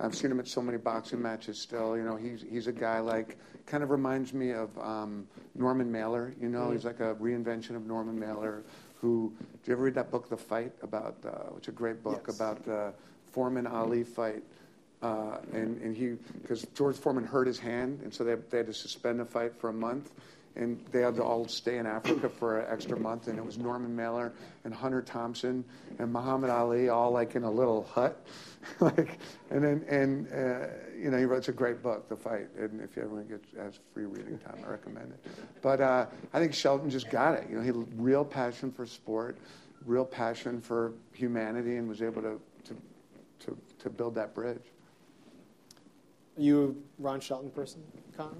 [0.00, 1.60] I've seen him at so many boxing matches.
[1.60, 5.90] Still, you know, he's he's a guy like kind of reminds me of um, Norman
[5.90, 6.34] Mailer.
[6.40, 8.64] You know, he's like a reinvention of Norman Mailer.
[9.00, 9.32] Who
[9.62, 10.72] did you ever read that book, The Fight?
[10.82, 12.36] About uh, which is a great book Yes.
[12.36, 12.92] about the
[13.32, 14.42] Foreman Ali fight.
[15.02, 18.66] Uh, and, and he, because George Foreman hurt his hand, and so they, they had
[18.66, 20.10] to suspend the fight for a month,
[20.56, 23.58] and they had to all stay in Africa for an extra month, and it was
[23.58, 24.32] Norman Mailer
[24.64, 25.64] and Hunter Thompson
[25.98, 28.24] and Muhammad Ali all like in a little hut,
[28.80, 29.18] like,
[29.50, 32.80] and then and uh, you know he wrote it's a great book, The Fight, and
[32.80, 35.30] if everyone gets has free reading time, I recommend it.
[35.60, 37.46] But uh, I think Shelton just got it.
[37.50, 39.36] You know, he had real passion for sport,
[39.84, 42.76] real passion for humanity, and was able to to
[43.40, 44.62] to, to build that bridge.
[46.38, 47.82] are you a Ron Shelton person,
[48.16, 48.36] Connor?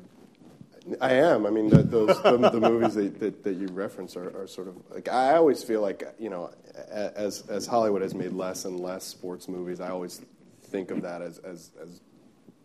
[1.01, 1.47] I am.
[1.47, 4.69] I mean, the, those the, the movies that, that, that you reference are, are sort
[4.69, 6.51] of like I always feel like you know,
[6.91, 10.21] as as Hollywood has made less and less sports movies, I always
[10.63, 12.01] think of that as as, as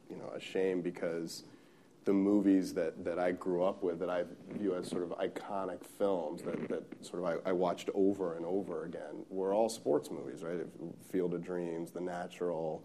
[0.09, 1.43] you know a shame because
[2.05, 5.83] the movies that, that I grew up with that I view as sort of iconic
[5.83, 10.09] films that, that sort of I, I watched over and over again were all sports
[10.09, 10.57] movies, right?
[11.11, 12.81] Field of Dreams, The Natural,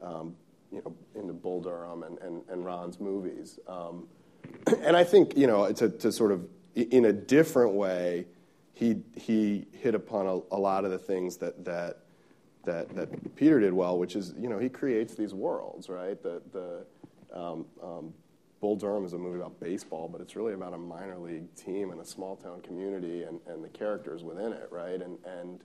[0.00, 0.36] um,
[0.70, 3.58] you know, into Bull Durham and, and, and Ron's movies.
[3.66, 4.06] Um,
[4.82, 8.26] and I think you know to, to sort of in a different way,
[8.72, 11.98] he he hit upon a, a lot of the things that that
[12.64, 16.22] that that Peter did well, which is you know he creates these worlds, right?
[16.22, 16.86] The the
[17.38, 18.14] um, um,
[18.60, 21.90] Bull Durham is a movie about baseball, but it's really about a minor league team
[21.90, 25.00] and a small town community and, and the characters within it, right?
[25.00, 25.60] And and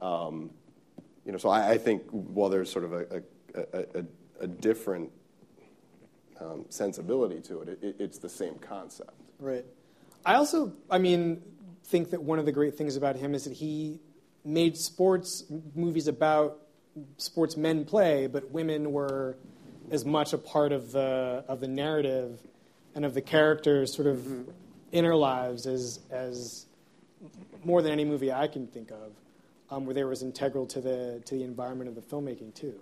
[0.00, 0.50] um,
[1.24, 3.22] you know, so I, I think while there's sort of a
[3.54, 4.04] a, a, a,
[4.40, 5.10] a different
[6.40, 9.14] um, sensibility to it, it, it's the same concept.
[9.38, 9.64] Right.
[10.24, 11.42] I also, I mean,
[11.84, 14.00] think that one of the great things about him is that he
[14.44, 16.58] made sports movies about
[17.18, 19.36] sports men play, but women were
[19.90, 22.40] as much a part of the of the narrative
[22.94, 24.26] and of the characters' sort of
[24.92, 26.66] inner lives as as
[27.64, 29.12] more than any movie I can think of,
[29.70, 32.80] um, where they were as integral to the to the environment of the filmmaking too.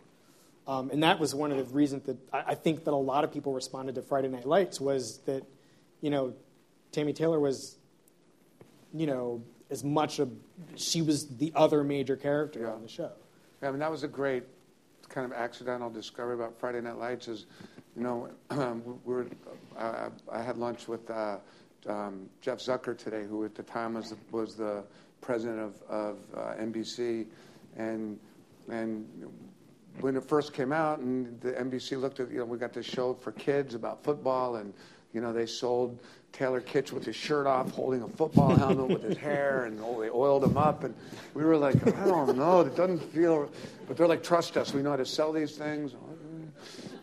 [0.66, 3.24] Um, and that was one of the reasons that I, I think that a lot
[3.24, 5.42] of people responded to Friday Night Lights was that,
[6.00, 6.32] you know,
[6.92, 7.76] Tammy Taylor was,
[8.94, 10.28] you know, as much a
[10.76, 12.72] she was the other major character Yeah.
[12.72, 13.10] on the show.
[13.62, 14.44] Yeah, I mean, that was a great
[15.08, 17.28] kind of accidental discovery about Friday Night Lights.
[17.28, 17.46] Is,
[17.96, 18.28] you know,
[19.04, 19.26] we were,
[19.78, 21.36] I, I had lunch with uh,
[21.86, 24.84] um, Jeff Zucker today, who at the time was the, was the
[25.20, 27.26] president of, of uh, NBC,
[27.76, 28.18] and
[28.70, 29.06] and
[30.00, 32.86] when it first came out, and the NBC looked at, you know, we got this
[32.86, 34.72] show for kids about football, and
[35.12, 36.00] you know, they sold
[36.32, 40.00] Taylor Kitsch with his shirt off, holding a football helmet with his hair, and oh,
[40.00, 40.94] they oiled him up, and
[41.34, 43.48] we were like, I don't know, it doesn't feel,
[43.86, 45.94] but they're like, trust us, we know how to sell these things.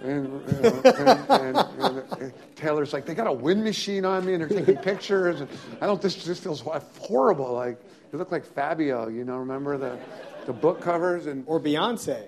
[0.01, 4.33] And, you know, and, and, and Taylor's like, they got a wind machine on me,
[4.33, 6.01] and they're taking pictures, and I don't.
[6.01, 7.53] This this feels horrible.
[7.53, 7.79] Like
[8.11, 9.37] you look like Fabio, you know.
[9.37, 9.99] Remember the
[10.47, 12.23] the book covers and Or Beyonce.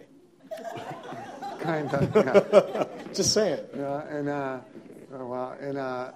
[1.59, 2.15] kind of.
[2.15, 2.85] Yeah.
[3.13, 3.59] Just saying.
[3.75, 4.59] Yeah, and uh,
[5.13, 6.11] oh, wow, and uh,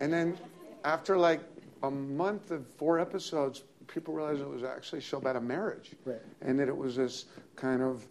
[0.00, 0.38] and then
[0.84, 1.40] after like
[1.82, 5.92] a month of four episodes, people realized it was actually a show about a marriage,
[6.04, 6.20] Right.
[6.40, 7.26] and that it was this
[7.56, 8.06] kind of,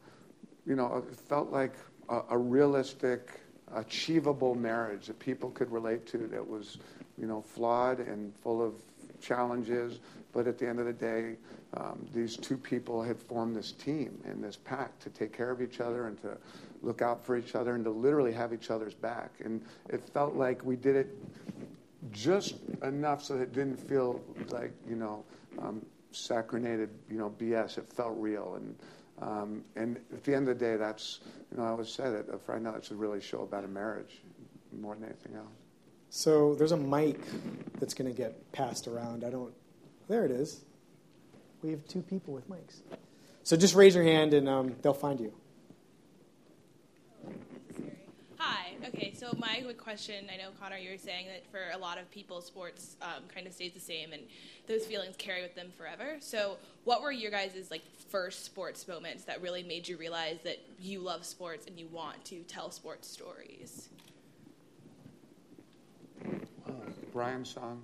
[0.65, 1.73] you know, it felt like
[2.09, 3.39] a, a realistic,
[3.73, 6.19] achievable marriage that people could relate to.
[6.27, 6.77] That was,
[7.17, 8.73] you know, flawed and full of
[9.21, 9.99] challenges,
[10.33, 11.35] but at the end of the day,
[11.73, 15.61] um, these two people had formed this team and this pact to take care of
[15.61, 16.37] each other and to
[16.81, 19.31] look out for each other and to literally have each other's back.
[19.43, 21.17] And it felt like we did it
[22.11, 25.23] just enough so that it didn't feel like you know
[25.59, 27.77] um, saccharinated you know BS.
[27.77, 28.75] It felt real, and
[29.21, 31.19] um, and at the end of the day, that's
[31.51, 34.21] you know I always that uh, Friday Night Lights is really show about a marriage
[34.79, 35.47] more than anything else.
[36.09, 37.19] So there's a mic
[37.79, 39.23] that's going to get passed around.
[39.23, 39.53] I don't.
[40.07, 40.63] There it is.
[41.65, 42.81] We have two people with mics.
[43.41, 45.33] So just raise your hand and um, they'll find you.
[48.37, 48.73] Hi.
[48.89, 51.97] Okay, so my quick question I know, Connor, you were saying that for a lot
[51.97, 54.21] of people, sports um, kind of stays the same and
[54.67, 56.17] those feelings carry with them forever.
[56.19, 60.59] So, what were your guys' like, first sports moments that really made you realize that
[60.79, 63.89] you love sports and you want to tell sports stories?
[66.21, 67.81] Brian Brian's song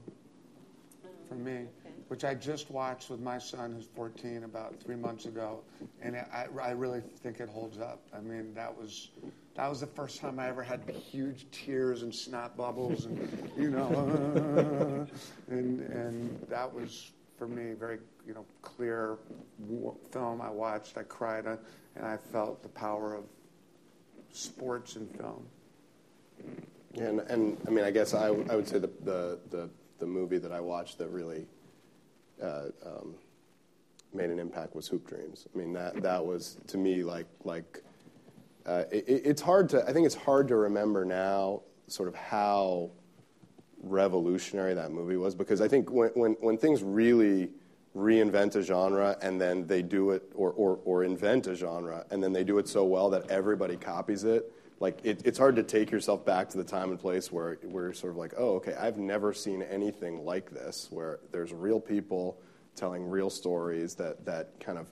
[1.28, 1.66] for me
[2.12, 5.62] which I just watched with my son, who's 14, about three months ago,
[6.02, 8.02] and I, I really think it holds up.
[8.14, 9.12] I mean, that was
[9.56, 13.70] that was the first time I ever had huge tears and snot bubbles, and you
[13.70, 15.08] know,
[15.48, 19.18] and and that was for me very you know clear
[20.12, 20.98] film I watched.
[20.98, 21.56] I cried, uh,
[21.96, 23.24] and I felt the power of
[24.34, 25.46] sports and film.
[26.96, 30.40] And, and I mean, I guess I, I would say the, the, the, the movie
[30.40, 31.46] that I watched that really
[34.14, 35.48] made an impact was Hoop Dreams.
[35.54, 37.82] I mean, that, that was to me like, like
[38.66, 42.92] uh, it, it's hard to, I think it's hard to remember now sort of how
[43.82, 47.50] revolutionary that movie was because I think when, when, when things really
[47.96, 52.44] reinvent a genre and then they do it or invent a genre and then they
[52.44, 56.26] do it so well that everybody copies it like it, it's hard to take yourself
[56.26, 59.32] back to the time and place where we're sort of like, oh, okay, I've never
[59.32, 62.42] seen anything like this, where there's real people
[62.76, 64.92] telling real stories that that kind of.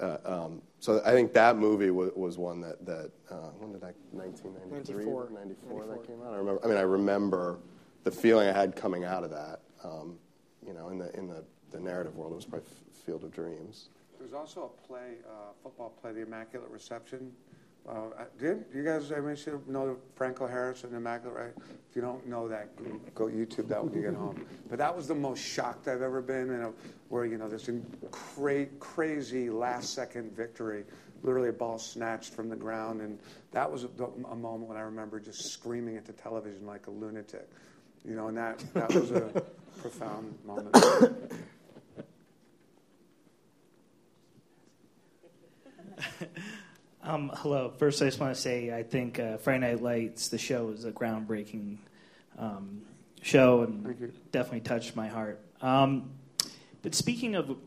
[0.00, 3.84] Uh, um, so I think that movie was, was one that that uh, when did
[3.84, 5.28] I 1993 94.
[5.34, 6.32] 94, that came out.
[6.32, 6.64] I remember.
[6.64, 7.58] I mean, I remember
[8.04, 9.60] the feeling I had coming out of that.
[9.84, 10.16] Um,
[10.66, 12.66] you know, in the in the, the narrative world, it was probably
[13.04, 13.90] Field of Dreams.
[14.18, 17.30] There's also a play, uh, football play, The Immaculate Reception,
[17.88, 19.12] uh, did you guys?
[19.12, 21.52] I mean, should know Franco Harris and Immaculate, right?
[21.90, 24.46] If you don't know that, go, go YouTube that when you get home.
[24.70, 26.72] But that was the most shocked I've ever been, in a,
[27.10, 27.68] where you know this
[28.10, 30.84] cra- crazy last-second victory,
[31.22, 33.18] literally a ball snatched from the ground, and
[33.52, 33.88] that was a,
[34.30, 37.50] a, moment when I remember just screaming at the television like a lunatic,
[38.02, 39.42] you know, and that that was a
[39.80, 40.74] profound moment.
[47.06, 47.70] Um, hello.
[47.76, 50.86] First, I just want to say I think uh, Friday Night Lights, the show, is
[50.86, 51.76] a groundbreaking
[52.38, 52.80] um,
[53.20, 55.38] show and definitely touched my heart.
[55.60, 56.12] Um,
[56.80, 57.58] but speaking of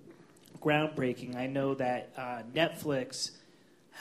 [0.59, 3.29] groundbreaking, I know that uh, Netflix,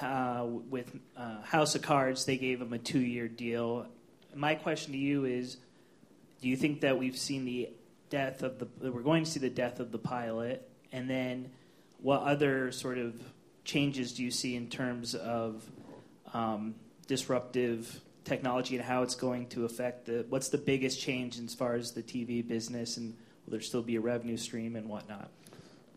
[0.00, 3.86] uh, with uh, House of Cards, they gave them a two year deal.
[4.34, 5.58] My question to you is
[6.40, 7.68] do you think that we've seen the
[8.08, 10.66] death of the, we're going to see the death of the pilot?
[10.92, 11.50] And then
[12.00, 13.12] what other sort of
[13.66, 15.62] changes do you see in terms of
[16.32, 16.74] um,
[17.06, 21.74] disruptive technology and how it's going to affect the what's the biggest change as far
[21.74, 23.14] as the TV business and
[23.44, 25.30] will there still be a revenue stream and whatnot?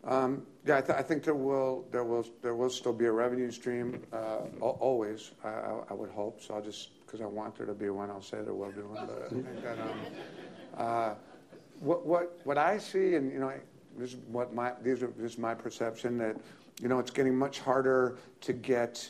[0.04, 3.12] Um, yeah, I, th- I, think there will there will there will still be a
[3.12, 5.32] revenue stream uh, always.
[5.44, 5.48] I,
[5.90, 6.54] I, would hope so.
[6.54, 9.06] I'll just because I want there to be one, I'll say there will be one.
[9.06, 9.90] But I think that um,
[10.78, 11.14] uh,
[11.80, 13.52] what what what I see, and you know,
[14.00, 16.36] this is what my these are this is my perception that
[16.80, 19.08] you know, it's getting much harder to get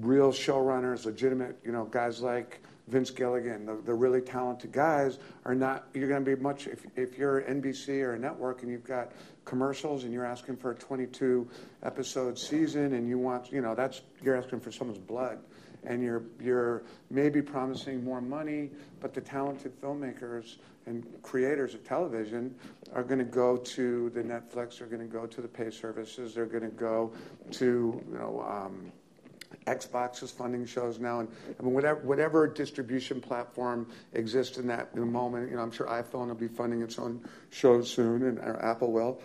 [0.00, 5.54] real showrunners, legitimate, you know, guys like Vince Gilligan, the, the really talented guys are
[5.54, 8.84] not, you're going to be much, if, if you're NBC or a network and you've
[8.84, 9.12] got
[9.44, 11.48] commercials and you're asking for a 22
[11.84, 15.38] episode season and you want, you know, that's, you're asking for someone's blood
[15.84, 18.70] and you're, you're maybe promising more money,
[19.00, 20.56] but the talented filmmakers
[20.86, 22.54] and creators of television
[22.94, 26.34] are going to go to the Netflix, are going to go to the pay services,
[26.34, 27.12] they're going to go
[27.52, 28.92] to you know um,
[29.66, 31.28] Xbox is funding shows now, and
[31.58, 35.50] I mean whatever whatever distribution platform exists in that moment.
[35.50, 39.20] You know, I'm sure iPhone will be funding its own shows soon, and Apple will.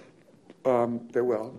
[0.65, 1.57] Um, they will,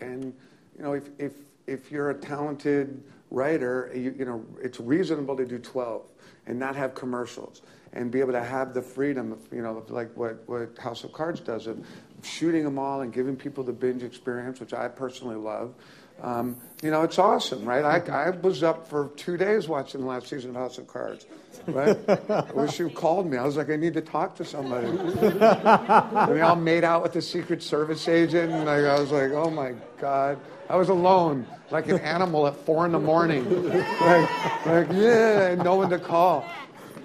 [0.00, 0.32] and
[0.76, 1.32] you know if if
[1.66, 6.02] if you're a talented writer, you, you know it's reasonable to do 12
[6.46, 7.62] and not have commercials
[7.92, 11.12] and be able to have the freedom of, you know, like what, what House of
[11.12, 11.84] Cards does, of
[12.22, 15.74] shooting them all and giving people the binge experience, which I personally love.
[16.22, 17.84] Um, you know, it's awesome, right?
[17.84, 21.26] I, I was up for two days watching the last season of House of Cards,
[21.66, 21.96] right?
[22.30, 23.36] I wish you called me.
[23.36, 24.86] I was like, I need to talk to somebody.
[24.86, 29.32] and they all made out with the Secret Service agent, and I, I was like,
[29.32, 30.38] oh my God.
[30.68, 33.44] I was alone, like an animal at four in the morning.
[33.72, 36.48] like, like, yeah, no one to call.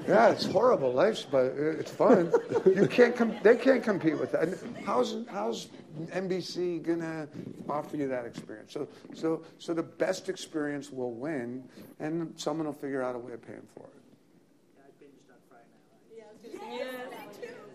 [0.07, 2.31] Yeah, it's horrible life, but it's fun.
[2.65, 4.49] You can't com- they can't compete with that.
[4.85, 5.67] How's how's
[6.11, 7.27] NBC gonna
[7.69, 8.73] offer you that experience?
[8.73, 11.63] So so so the best experience will win,
[11.99, 14.03] and someone will figure out a way of paying for it.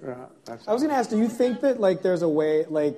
[0.04, 0.26] Yeah,
[0.66, 2.96] I was going to ask, do you think that like there's a way like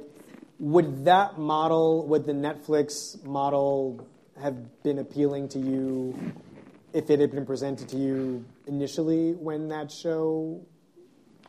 [0.58, 4.06] would that model, would the Netflix model
[4.40, 6.14] have been appealing to you
[6.92, 10.60] if it had been presented to you initially when that show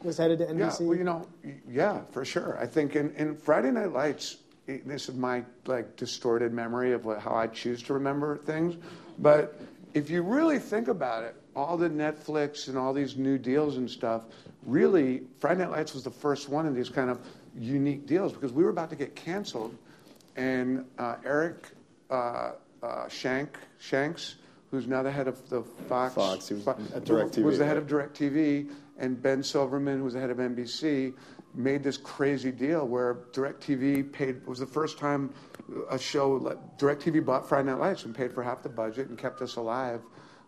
[0.04, 0.80] was headed to NBC?
[0.80, 1.28] Yeah, well, you know,
[1.70, 2.58] yeah, for sure.
[2.60, 4.38] I think in, in Friday Night Lights,
[4.68, 8.76] this is my like distorted memory of what, how I choose to remember things,
[9.20, 9.60] but
[9.94, 13.90] if you really think about it, all the Netflix and all these new deals and
[13.90, 14.24] stuff,
[14.66, 17.20] really, Friday Night Lights was the first one of these kind of
[17.58, 19.76] unique deals because we were about to get canceled,
[20.38, 21.68] and uh, Eric
[22.10, 24.36] uh, uh, Shank Shanks,
[24.72, 27.66] who's now the head of the Fox, Fox, he was Fo- at DirecTV, was the
[27.66, 27.84] head right?
[27.84, 31.14] of DirecTV, and Ben Silverman, who was the head of NBC,
[31.54, 34.38] made this crazy deal where DirecTV paid.
[34.38, 35.34] It was the first time
[35.90, 39.18] a show like DirecTV bought Friday Night Lights and paid for half the budget and
[39.18, 40.02] kept us alive.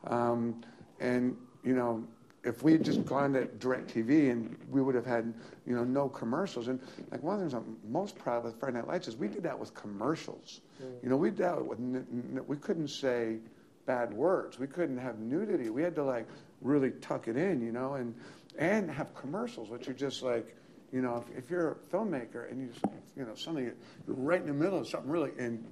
[0.05, 0.63] Um,
[1.01, 2.05] and you know,
[2.45, 5.34] if we had just gone to DirecTV and we would have had
[5.67, 6.69] you know no commercials.
[6.69, 6.80] And
[7.11, 9.28] like one of the things I'm most proud of with Friday Night Lights is we
[9.28, 10.61] did that with commercials.
[11.01, 13.38] You know, we did that with n- n- we couldn't say
[13.86, 14.59] bad words.
[14.59, 15.69] We couldn't have nudity.
[15.69, 16.27] We had to like
[16.61, 18.15] really tuck it in, you know, and
[18.57, 20.55] and have commercials, which are just like,
[20.91, 22.86] you know, if, if you're a filmmaker and you just,
[23.17, 23.73] you know, something you're
[24.07, 25.63] right in the middle of something really, and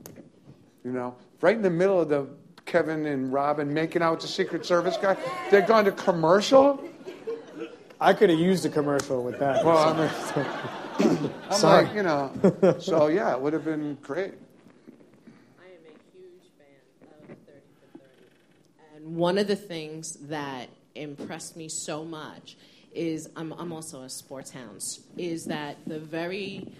[0.83, 2.27] you know, right in the middle of the
[2.65, 5.15] Kevin and Robin making out with the Secret Service guy,
[5.49, 6.83] they're going to commercial.
[7.99, 9.63] I could have used a commercial with that.
[9.63, 11.85] Well, I mean, I'm Sorry.
[11.85, 12.31] like, you know,
[12.79, 14.33] so yeah, it would have been great.
[15.59, 16.67] I am a huge fan
[17.03, 18.95] of 30 for 30.
[18.95, 22.55] And one of the things that impressed me so much
[22.93, 24.81] is I'm, I'm also a sports hound,
[25.17, 26.73] is that the very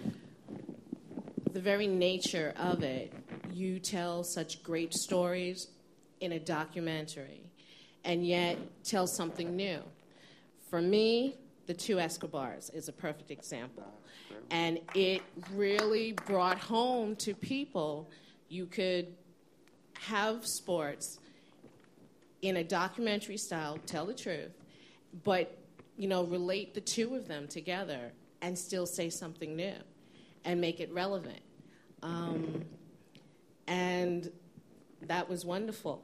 [1.52, 3.12] the very nature of it,
[3.52, 5.68] you tell such great stories
[6.22, 7.44] in a documentary
[8.06, 9.82] and yet tell something new.
[10.70, 11.36] For me,
[11.68, 13.84] the two Escobars is a perfect example.
[14.50, 15.22] And it
[15.54, 18.10] really brought home to people
[18.48, 19.08] you could
[20.00, 21.20] have sports
[22.42, 24.52] in a documentary style, tell the truth,
[25.24, 25.58] but
[25.98, 28.12] you know, relate the two of them together
[28.42, 29.76] and still say something new
[30.46, 31.42] and make it relevant.
[32.02, 32.66] Um,
[33.68, 34.32] and
[35.04, 36.04] that was wonderful.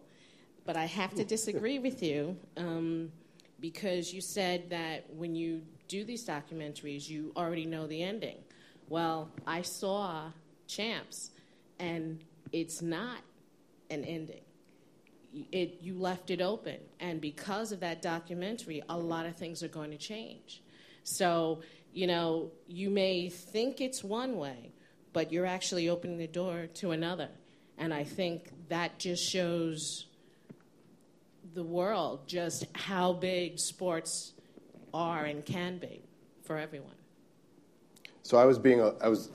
[0.65, 3.11] But I have to disagree with you um,
[3.59, 8.37] because you said that when you do these documentaries, you already know the ending.
[8.89, 10.31] Well, I saw
[10.67, 11.31] Champs,
[11.79, 12.19] and
[12.51, 13.19] it's not
[13.89, 14.41] an ending.
[15.51, 19.67] It, you left it open, and because of that documentary, a lot of things are
[19.67, 20.61] going to change.
[21.03, 21.61] So,
[21.93, 24.71] you know, you may think it's one way,
[25.13, 27.29] but you're actually opening the door to another.
[27.77, 30.07] And I think that just shows
[31.53, 34.33] the world just how big sports
[34.93, 36.03] are and can be
[36.43, 36.95] for everyone.
[38.23, 39.31] So I was being a, I was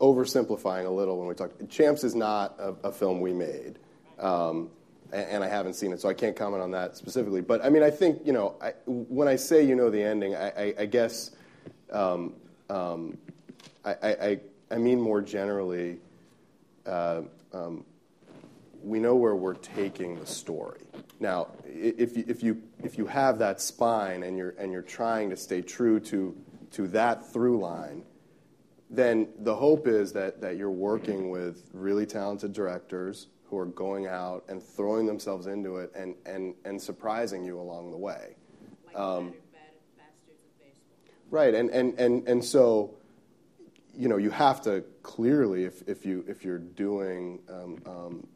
[0.00, 1.68] oversimplifying a little when we talked.
[1.70, 3.78] Champs is not a, a film we made,
[4.18, 4.68] and,
[5.12, 7.40] and I haven't seen it, so I can't comment on that specifically.
[7.40, 8.56] But I mean, I think you know,
[8.86, 11.30] when I say you know the ending, I, guess
[11.92, 12.34] um,
[12.68, 13.18] um,
[13.84, 14.38] I,
[14.76, 15.98] mean more generally.
[16.86, 17.84] Uh, um,
[18.84, 20.82] we know where we're taking the story.
[21.18, 25.30] Now, if you, if you, if you have that spine and you're, and you're trying
[25.30, 26.36] to stay true to,
[26.72, 28.02] to that through line,
[28.90, 34.44] then the hope is that you're working with really talented directors who are going out
[34.48, 38.34] and throwing themselves into it and, and, and surprising you along the way.
[38.96, 39.32] Um,
[41.30, 42.96] Right, and, and, and, and so,
[43.96, 48.26] you know, you have to clearly, if, if, you, if you're doing, um, um,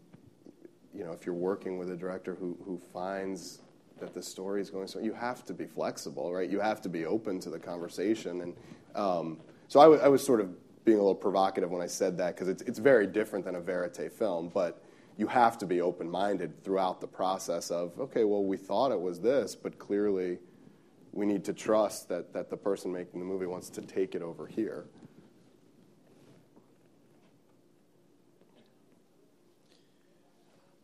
[0.95, 3.61] you know, if you're working with a director who, who finds
[4.01, 6.49] that the story is going so, you have to be flexible, right?
[6.49, 8.41] You have to be open to the conversation.
[8.41, 8.57] And
[8.95, 9.39] um,
[9.69, 10.51] so I, w- I was sort of
[10.85, 13.61] being a little provocative when I said that because it's, it's very different than a
[13.61, 14.83] verite film, but
[15.19, 19.01] you have to be open minded throughout the process of, okay, well, we thought it
[19.01, 20.39] was this, but clearly
[21.13, 24.23] we need to trust that, that the person making the movie wants to take it
[24.23, 24.87] over here.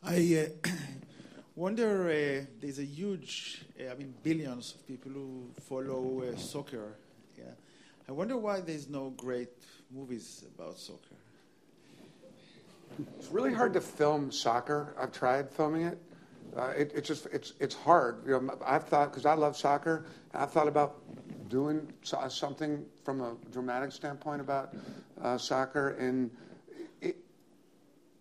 [0.03, 0.68] I uh,
[1.57, 2.09] wonder.
[2.11, 6.97] Uh, there's a huge, uh, I mean, billions of people who follow uh, soccer.
[7.39, 7.45] Yeah,
[8.07, 9.57] I wonder why there's no great
[9.91, 11.24] movies about soccer.
[13.18, 14.95] It's really hard to film soccer.
[14.99, 15.99] I've tried filming it.
[16.57, 18.24] Uh, it it's just it's it's hard.
[18.26, 20.05] You know, I've thought because I love soccer.
[20.32, 21.01] I've thought about
[21.49, 24.74] doing so- something from a dramatic standpoint about
[25.20, 26.30] uh, soccer, and
[27.01, 27.16] it,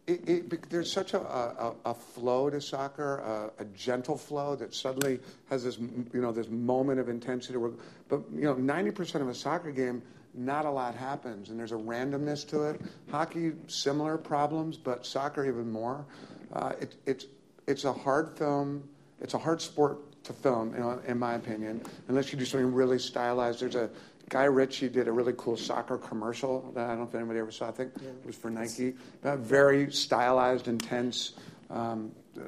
[0.08, 4.74] it, it, there's such a, a, a flow to soccer, a, a gentle flow that
[4.74, 5.20] suddenly
[5.50, 7.58] has this you know this moment of intensity.
[7.58, 7.72] Where,
[8.10, 10.02] but you know, 90% of a soccer game,
[10.34, 12.82] not a lot happens, and there's a randomness to it.
[13.12, 16.06] Hockey, similar problems, but soccer even more.
[16.52, 17.26] Uh, it, it's
[17.68, 18.88] it's a hard film.
[19.22, 22.74] It's a hard sport to film, you know, in my opinion, unless you do something
[22.74, 23.62] really stylized.
[23.62, 23.90] There's a
[24.30, 27.52] Guy Ritchie did a really cool soccer commercial that I don't know if anybody ever
[27.52, 27.68] saw.
[27.68, 28.96] I think it was for Nike.
[29.22, 31.34] Very stylized, intense.
[31.70, 32.42] Um, uh,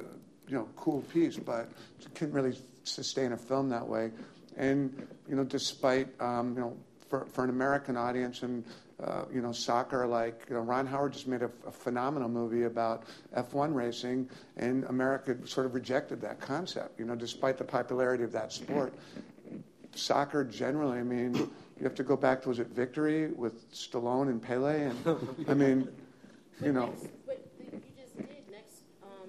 [0.48, 1.70] you know, cool piece, but
[2.14, 4.12] couldn't really sustain a film that way.
[4.58, 6.78] And you know, despite um, you know,
[7.10, 8.64] for, for an American audience and
[9.04, 10.08] uh, you know, soccer.
[10.08, 13.04] Like you know, Ron Howard just made a, a, phenomenal movie about
[13.36, 17.00] F1 racing, and America sort of rejected that concept.
[17.00, 18.94] You know, despite the popularity of that sport,
[19.96, 21.00] soccer generally.
[21.00, 24.84] I mean, you have to go back to was it Victory with Stallone and Pele,
[24.84, 25.18] and
[25.50, 25.90] I mean,
[26.62, 26.94] you know.
[27.26, 28.84] But you just did next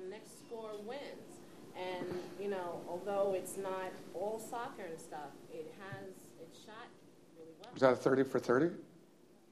[0.08, 1.40] next score wins,
[1.76, 2.06] and
[2.40, 6.10] you know, although it's not all soccer and stuff, it has
[6.40, 6.86] it shot
[7.76, 8.70] Was that a thirty for thirty?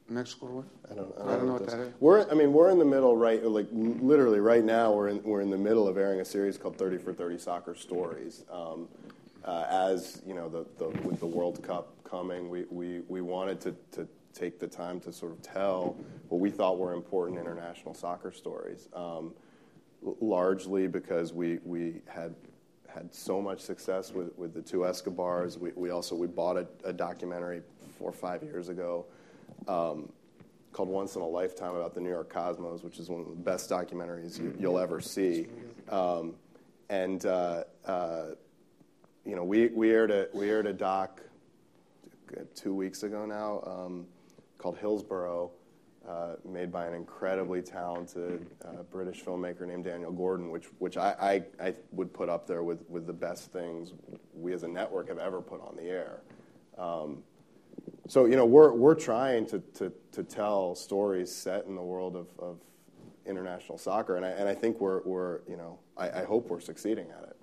[0.08, 0.64] Next score what?
[0.90, 1.92] I don't, I I don't, don't know what that is.
[2.00, 3.44] We're, I mean, we're in the middle, right?
[3.44, 6.78] Like literally, right now, we're in we're in the middle of airing a series called
[6.78, 8.44] Thirty for Thirty Soccer Stories.
[8.50, 8.88] Um,
[9.44, 13.60] uh, as you know, the, the with the World Cup coming, we, we, we wanted
[13.60, 15.94] to, to take the time to sort of tell
[16.30, 18.88] what we thought were important international soccer stories.
[18.94, 19.34] Um,
[20.20, 22.34] largely because we we had
[22.88, 25.58] had so much success with, with the two Escobars.
[25.58, 27.60] We, we also we bought a, a documentary
[28.04, 29.06] four or five years ago
[29.66, 30.12] um,
[30.72, 33.32] called Once in a Lifetime about the New York Cosmos, which is one of the
[33.32, 35.46] best documentaries you, you'll ever see.
[35.88, 36.34] Um,
[36.90, 38.26] and uh, uh,
[39.24, 41.22] you know, we, we aired a we aired a doc
[42.36, 44.06] uh, two weeks ago now um,
[44.58, 45.50] called Hillsborough,
[46.06, 51.42] uh, made by an incredibly talented uh, British filmmaker named Daniel Gordon, which which I,
[51.58, 53.94] I, I would put up there with, with the best things
[54.34, 56.20] we as a network have ever put on the air.
[56.76, 57.22] Um,
[58.08, 59.62] so you know we're we're trying to,
[60.28, 62.58] tell stories set in the world of,
[63.26, 67.06] international soccer, and I, and I think we're, we're you know I, hope we're succeeding
[67.10, 67.36] at it.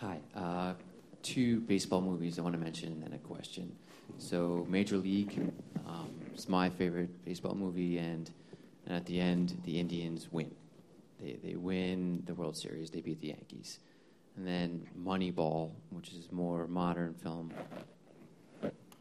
[0.00, 0.20] Hi.
[0.34, 0.74] Uh,
[1.22, 3.70] two baseball movies I want to mention and then a question.
[4.16, 5.52] So, Major League
[5.86, 8.30] um, is my favorite baseball movie, and,
[8.86, 10.54] and at the end, the Indians win.
[11.20, 13.80] They, they win the World Series, they beat the Yankees.
[14.38, 17.52] And then Moneyball, which is more modern film,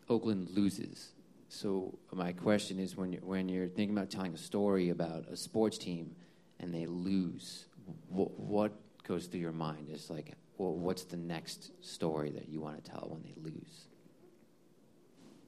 [0.09, 1.11] Oakland loses.
[1.47, 5.38] So, my question is when you're, when you're thinking about telling a story about a
[5.38, 6.15] sports team
[6.59, 7.67] and they lose,
[8.09, 8.71] wh- what
[9.07, 9.89] goes through your mind?
[9.91, 13.85] Is like, well, what's the next story that you want to tell when they lose?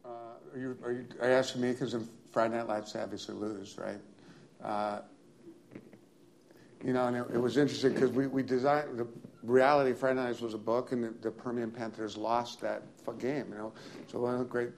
[0.05, 0.09] Uh,
[0.53, 3.75] are you are you are you asking me because in Friday Night Lights obviously lose,
[3.79, 3.99] right?
[4.63, 4.99] Uh,
[6.85, 9.07] you know, and it, it was interesting because we, we designed the
[9.43, 9.93] reality.
[9.93, 12.83] Friday Night Lights was a book, and the, the Permian Panthers lost that
[13.19, 13.45] game.
[13.51, 13.73] You know,
[14.07, 14.69] so one of the great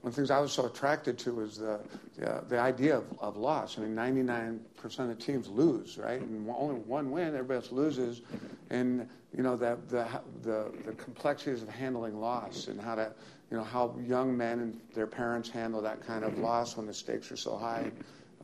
[0.00, 1.80] one of the things I was so attracted to was the
[2.16, 3.78] the, the idea of, of loss.
[3.78, 6.20] I mean, 99% of teams lose, right?
[6.20, 8.22] And only one win, everybody else loses,
[8.70, 10.06] and you know the the
[10.42, 13.12] the, the complexities of handling loss and how to
[13.50, 16.94] you know how young men and their parents handle that kind of loss when the
[16.94, 17.90] stakes are so high.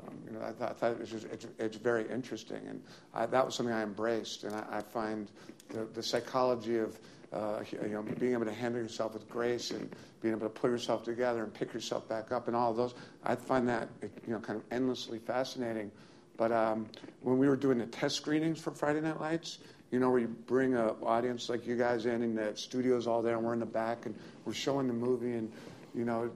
[0.07, 2.83] Um, you know, I thought, I thought it was just, it's, it's very interesting, and
[3.15, 4.45] I, that was something I embraced.
[4.45, 5.31] And I, I find
[5.71, 6.99] the, the psychology of
[7.33, 10.71] uh, you know being able to handle yourself with grace and being able to pull
[10.71, 12.95] yourself together and pick yourself back up, and all those.
[13.25, 15.91] I find that you know kind of endlessly fascinating.
[16.37, 16.87] But um,
[17.23, 19.59] when we were doing the test screenings for Friday Night Lights,
[19.91, 23.23] you know, where you bring an audience like you guys in, and the studio's all
[23.23, 25.51] there, and we're in the back, and we're showing the movie, and
[25.95, 26.31] you know,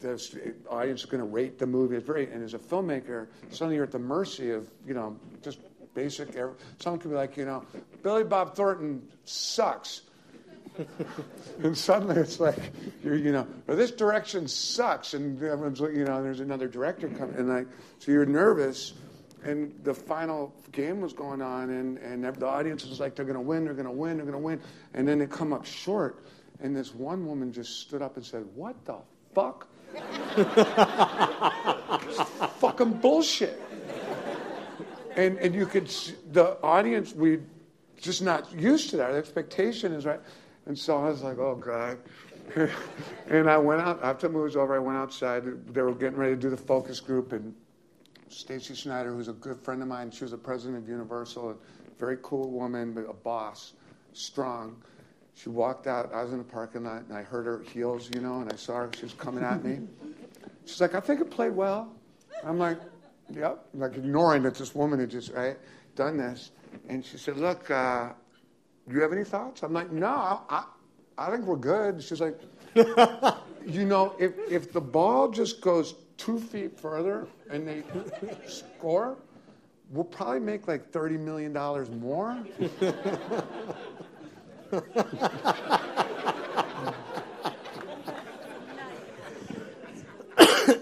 [0.00, 1.96] the audience is going to rate the movie.
[1.96, 5.58] It's very, and as a filmmaker, suddenly you're at the mercy of, you know, just
[5.94, 6.36] basic.
[6.36, 7.64] Er, someone could be like, you know,
[8.02, 10.02] Billy Bob Thornton sucks.
[11.62, 12.58] and suddenly it's like,
[13.02, 17.34] you're, you know, or this direction sucks, and everyone's, you know, there's another director coming,
[17.34, 17.66] and like,
[17.98, 18.92] so you're nervous,
[19.42, 23.34] and the final game was going on, and, and the audience was like, they're going
[23.34, 24.60] to win, they're going to win, they're going to win,
[24.94, 26.24] and then they come up short,
[26.60, 28.96] and this one woman just stood up and said, "What the
[29.34, 29.68] fuck?
[32.58, 33.60] Fucking bullshit."
[35.16, 35.88] And and you could
[36.32, 37.40] the audience we
[38.00, 39.12] just not used to that.
[39.12, 40.20] The expectation is right,
[40.66, 41.98] and so I was like, "Oh God."
[43.28, 44.74] and I went out after the movie was over.
[44.74, 45.44] I went outside.
[45.72, 47.54] They were getting ready to do the focus group, and
[48.28, 51.54] Stacey Snider, who's a good friend of mine, she was the president of Universal, a
[51.98, 53.72] very cool woman, but a boss,
[54.12, 54.76] strong.
[55.38, 56.12] She walked out.
[56.12, 58.56] I was in the parking lot, and I heard her heels, you know, and I
[58.56, 58.90] saw her.
[58.96, 59.78] She was coming at me.
[60.64, 61.92] She's like, "I think it played well."
[62.42, 62.78] I'm like,
[63.32, 65.56] "Yep." I'm like ignoring that this woman had just right
[65.94, 66.50] done this,
[66.88, 68.08] and she said, "Look, uh,
[68.88, 70.64] do you have any thoughts?" I'm like, "No, I, I,
[71.16, 72.40] I think we're good." She's like,
[72.74, 77.84] "You know, if if the ball just goes two feet further and they
[78.48, 79.16] score."
[79.90, 82.36] We'll probably make like thirty million dollars more.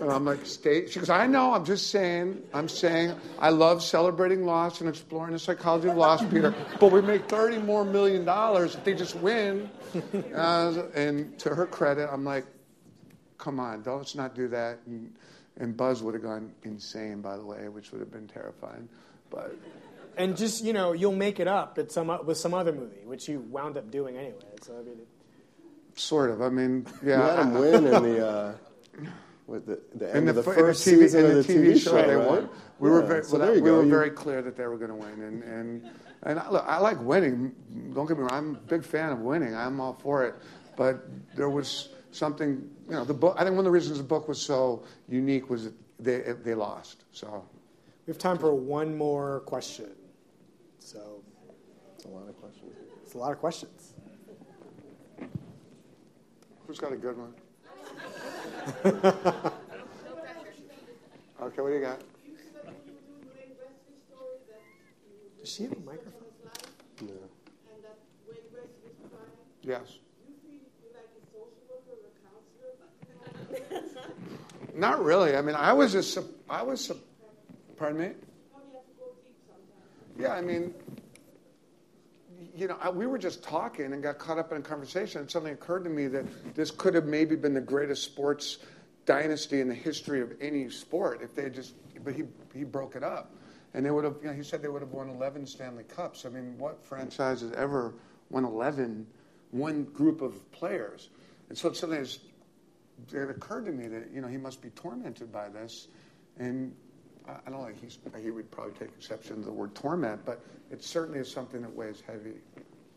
[0.01, 0.89] And I'm like, stay.
[0.89, 1.55] She goes, I know.
[1.55, 2.43] I'm just saying.
[2.53, 3.15] I'm saying.
[3.39, 6.55] I love celebrating loss and exploring the psychology of loss, Peter.
[6.81, 9.71] But we make 30 more million dollars if they just win.
[10.35, 12.45] Uh, and to her credit, I'm like,
[13.39, 14.79] come on, don't, let's not do that.
[14.87, 15.15] And,
[15.59, 18.89] and Buzz would have gone insane, by the way, which would have been terrifying.
[19.31, 19.57] But
[20.17, 23.29] And just you know, you'll make it up at some with some other movie, which
[23.29, 24.39] you wound up doing anyway.
[24.63, 25.01] So I mean,
[25.95, 26.41] sort of.
[26.43, 27.17] I mean, yeah.
[27.17, 28.55] You had him win in the uh,
[29.47, 31.33] with the, the end in the, of the f- in the first TV, season in
[31.35, 32.27] the of the TV, show, they right?
[32.27, 32.49] won.
[32.79, 33.77] We Yeah, were very, so well, there you we go.
[33.77, 35.91] were You- very clear that they were going to win, and and
[36.23, 37.55] and I, look, I like winning.
[37.95, 38.33] Don't get me wrong.
[38.33, 39.55] I'm a big fan of winning.
[39.55, 40.35] I'm all for it.
[40.77, 41.07] But
[41.37, 43.35] there was something, you know, the book.
[43.39, 46.55] I think one of the reasons the book was so unique was that they they
[46.55, 47.05] lost.
[47.13, 47.45] So
[48.07, 49.91] we have time for one more question.
[50.87, 51.21] So
[51.97, 52.73] It's a lot of questions.
[53.03, 53.95] it's a lot of questions.
[56.65, 57.35] who's got a good one?
[61.43, 62.01] okay, what do you got?
[65.41, 66.13] Does she have a microphone?
[67.03, 67.09] Yeah.
[69.63, 69.99] Yes.
[74.77, 75.35] Not really.
[75.37, 76.99] I mean, I was a, I was, sup-
[77.77, 78.11] pardon me?
[80.19, 80.75] Yeah, I mean,
[82.55, 85.31] you know, I, we were just talking and got caught up in a conversation, and
[85.31, 88.59] suddenly occurred to me that this could have maybe been the greatest sports
[89.05, 92.97] dynasty in the history of any sport if they had just, but he, he broke
[92.97, 93.33] it up.
[93.75, 96.25] And they would have, you know, he said they would have won 11 Stanley Cups.
[96.25, 97.95] I mean, what franchise has ever
[98.31, 99.07] won 11,
[99.51, 101.11] one group of players?
[101.51, 102.21] And so suddenly it's,
[103.13, 105.89] it occurred to me that, you know, he must be tormented by this.
[106.39, 106.75] And
[107.29, 110.41] I I don't know, he's, he would probably take exception to the word torment, but
[110.71, 112.35] it certainly is something that weighs heavy.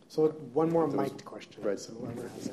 [0.07, 1.61] So one more mic'd question.
[1.61, 1.79] Right.
[1.79, 2.51] So whoever has.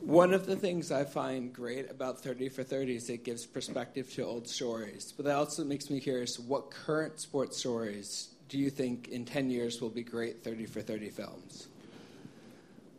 [0.00, 4.10] One of the things I find great about 30 for 30 is it gives perspective
[4.14, 5.12] to old stories.
[5.14, 9.50] But that also makes me curious what current sports stories do you think in 10
[9.50, 11.68] years will be great 30 for 30 films?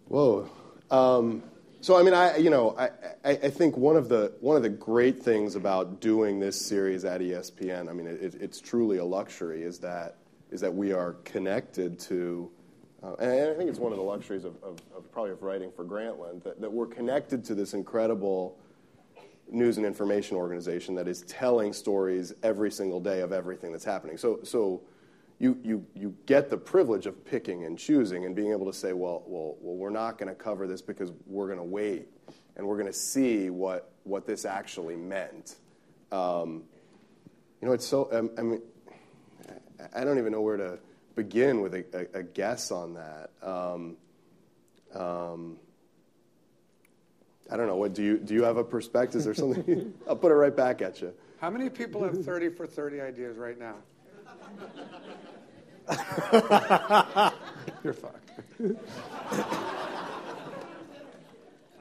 [0.08, 0.48] Whoa.
[0.92, 1.42] Um,
[1.82, 2.90] so I mean, I you know, I,
[3.24, 7.06] I, I think one of the one of the great things about doing this series
[7.06, 10.18] at ESPN, I mean, it, it's truly a luxury, is that
[10.52, 12.50] is that we are connected to,
[13.04, 15.72] uh, and I think it's one of the luxuries of, of, of probably of writing
[15.72, 18.58] for Grantland that, that we're connected to this incredible
[19.52, 24.18] news and information organization that is telling stories every single day of everything that's happening.
[24.18, 24.82] So so
[25.40, 28.92] you, you, you get the privilege of picking and choosing and being able to say,
[28.92, 32.10] well, well, well we're not going to cover this because we're going to wait
[32.58, 35.56] and we're going to see what, what this actually meant.
[36.12, 36.64] Um,
[37.62, 38.62] you know, it's so, um, I mean,
[39.96, 40.78] I don't even know where to
[41.16, 43.30] begin with a, a, a guess on that.
[43.42, 43.96] Um,
[44.94, 45.58] um,
[47.50, 47.78] I don't know.
[47.78, 48.34] What do you do?
[48.34, 49.20] You have a perspective?
[49.20, 49.94] Is there something?
[50.08, 51.14] I'll put it right back at you.
[51.40, 53.76] How many people have 30 for 30 ideas right now?
[57.84, 58.30] You're fucked.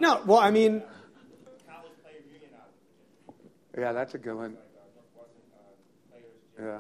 [0.01, 0.82] No, well, I mean,
[3.78, 4.57] Yeah, that's a good one.
[6.61, 6.78] Yeah.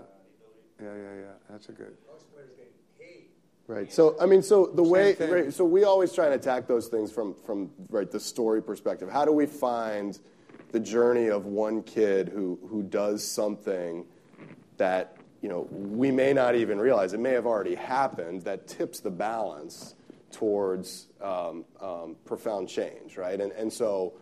[0.82, 1.32] Yeah, yeah, yeah.
[1.48, 1.96] That's a good.
[3.68, 3.92] Right.
[3.92, 5.30] So I mean, so the way, thing.
[5.30, 9.10] right, so we always try and attack those things from from right the story perspective.
[9.10, 10.18] How do we find
[10.72, 14.06] the journey of one kid who who does something
[14.78, 19.00] that you know we may not even realize it may have already happened that tips
[19.00, 19.94] the balance
[20.30, 23.40] towards um, um, profound change, right?
[23.40, 24.14] And and so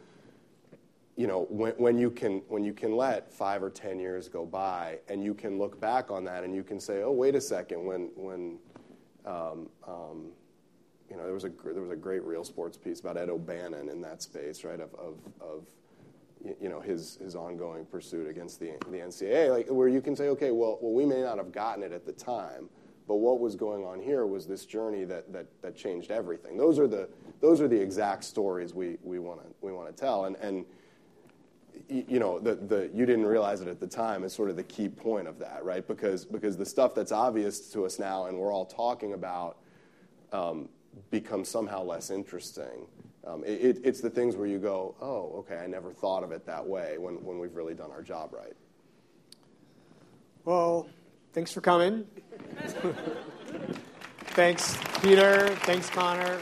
[1.16, 4.44] you know, when, when you can when you can let five or ten years go
[4.44, 7.40] by, and you can look back on that, and you can say, oh, wait a
[7.40, 8.58] second, when when
[9.24, 10.26] um, um,
[11.10, 13.88] you know, there was a there was a great real sports piece about Ed O'Bannon
[13.88, 14.78] in that space, right?
[14.78, 15.66] Of of, of
[16.60, 20.28] you know his his ongoing pursuit against the the NCAA, like where you can say,
[20.28, 22.68] okay, well, well, we may not have gotten it at the time,
[23.08, 26.56] but what was going on here was this journey that that that changed everything.
[26.56, 27.08] Those are the
[27.40, 30.64] those are the exact stories we we want to we want to tell, and and
[31.88, 34.64] you know the, the you didn't realize it at the time is sort of the
[34.64, 38.36] key point of that right because because the stuff that's obvious to us now and
[38.36, 39.58] we're all talking about
[40.32, 40.68] um,
[41.10, 42.86] becomes somehow less interesting
[43.26, 46.64] Um, it's the things where you go oh okay i never thought of it that
[46.64, 48.54] way when, when we've really done our job right
[50.46, 50.88] well,
[51.32, 52.06] thanks for coming.
[54.36, 55.48] thanks, Peter.
[55.64, 56.38] Thanks, Connor.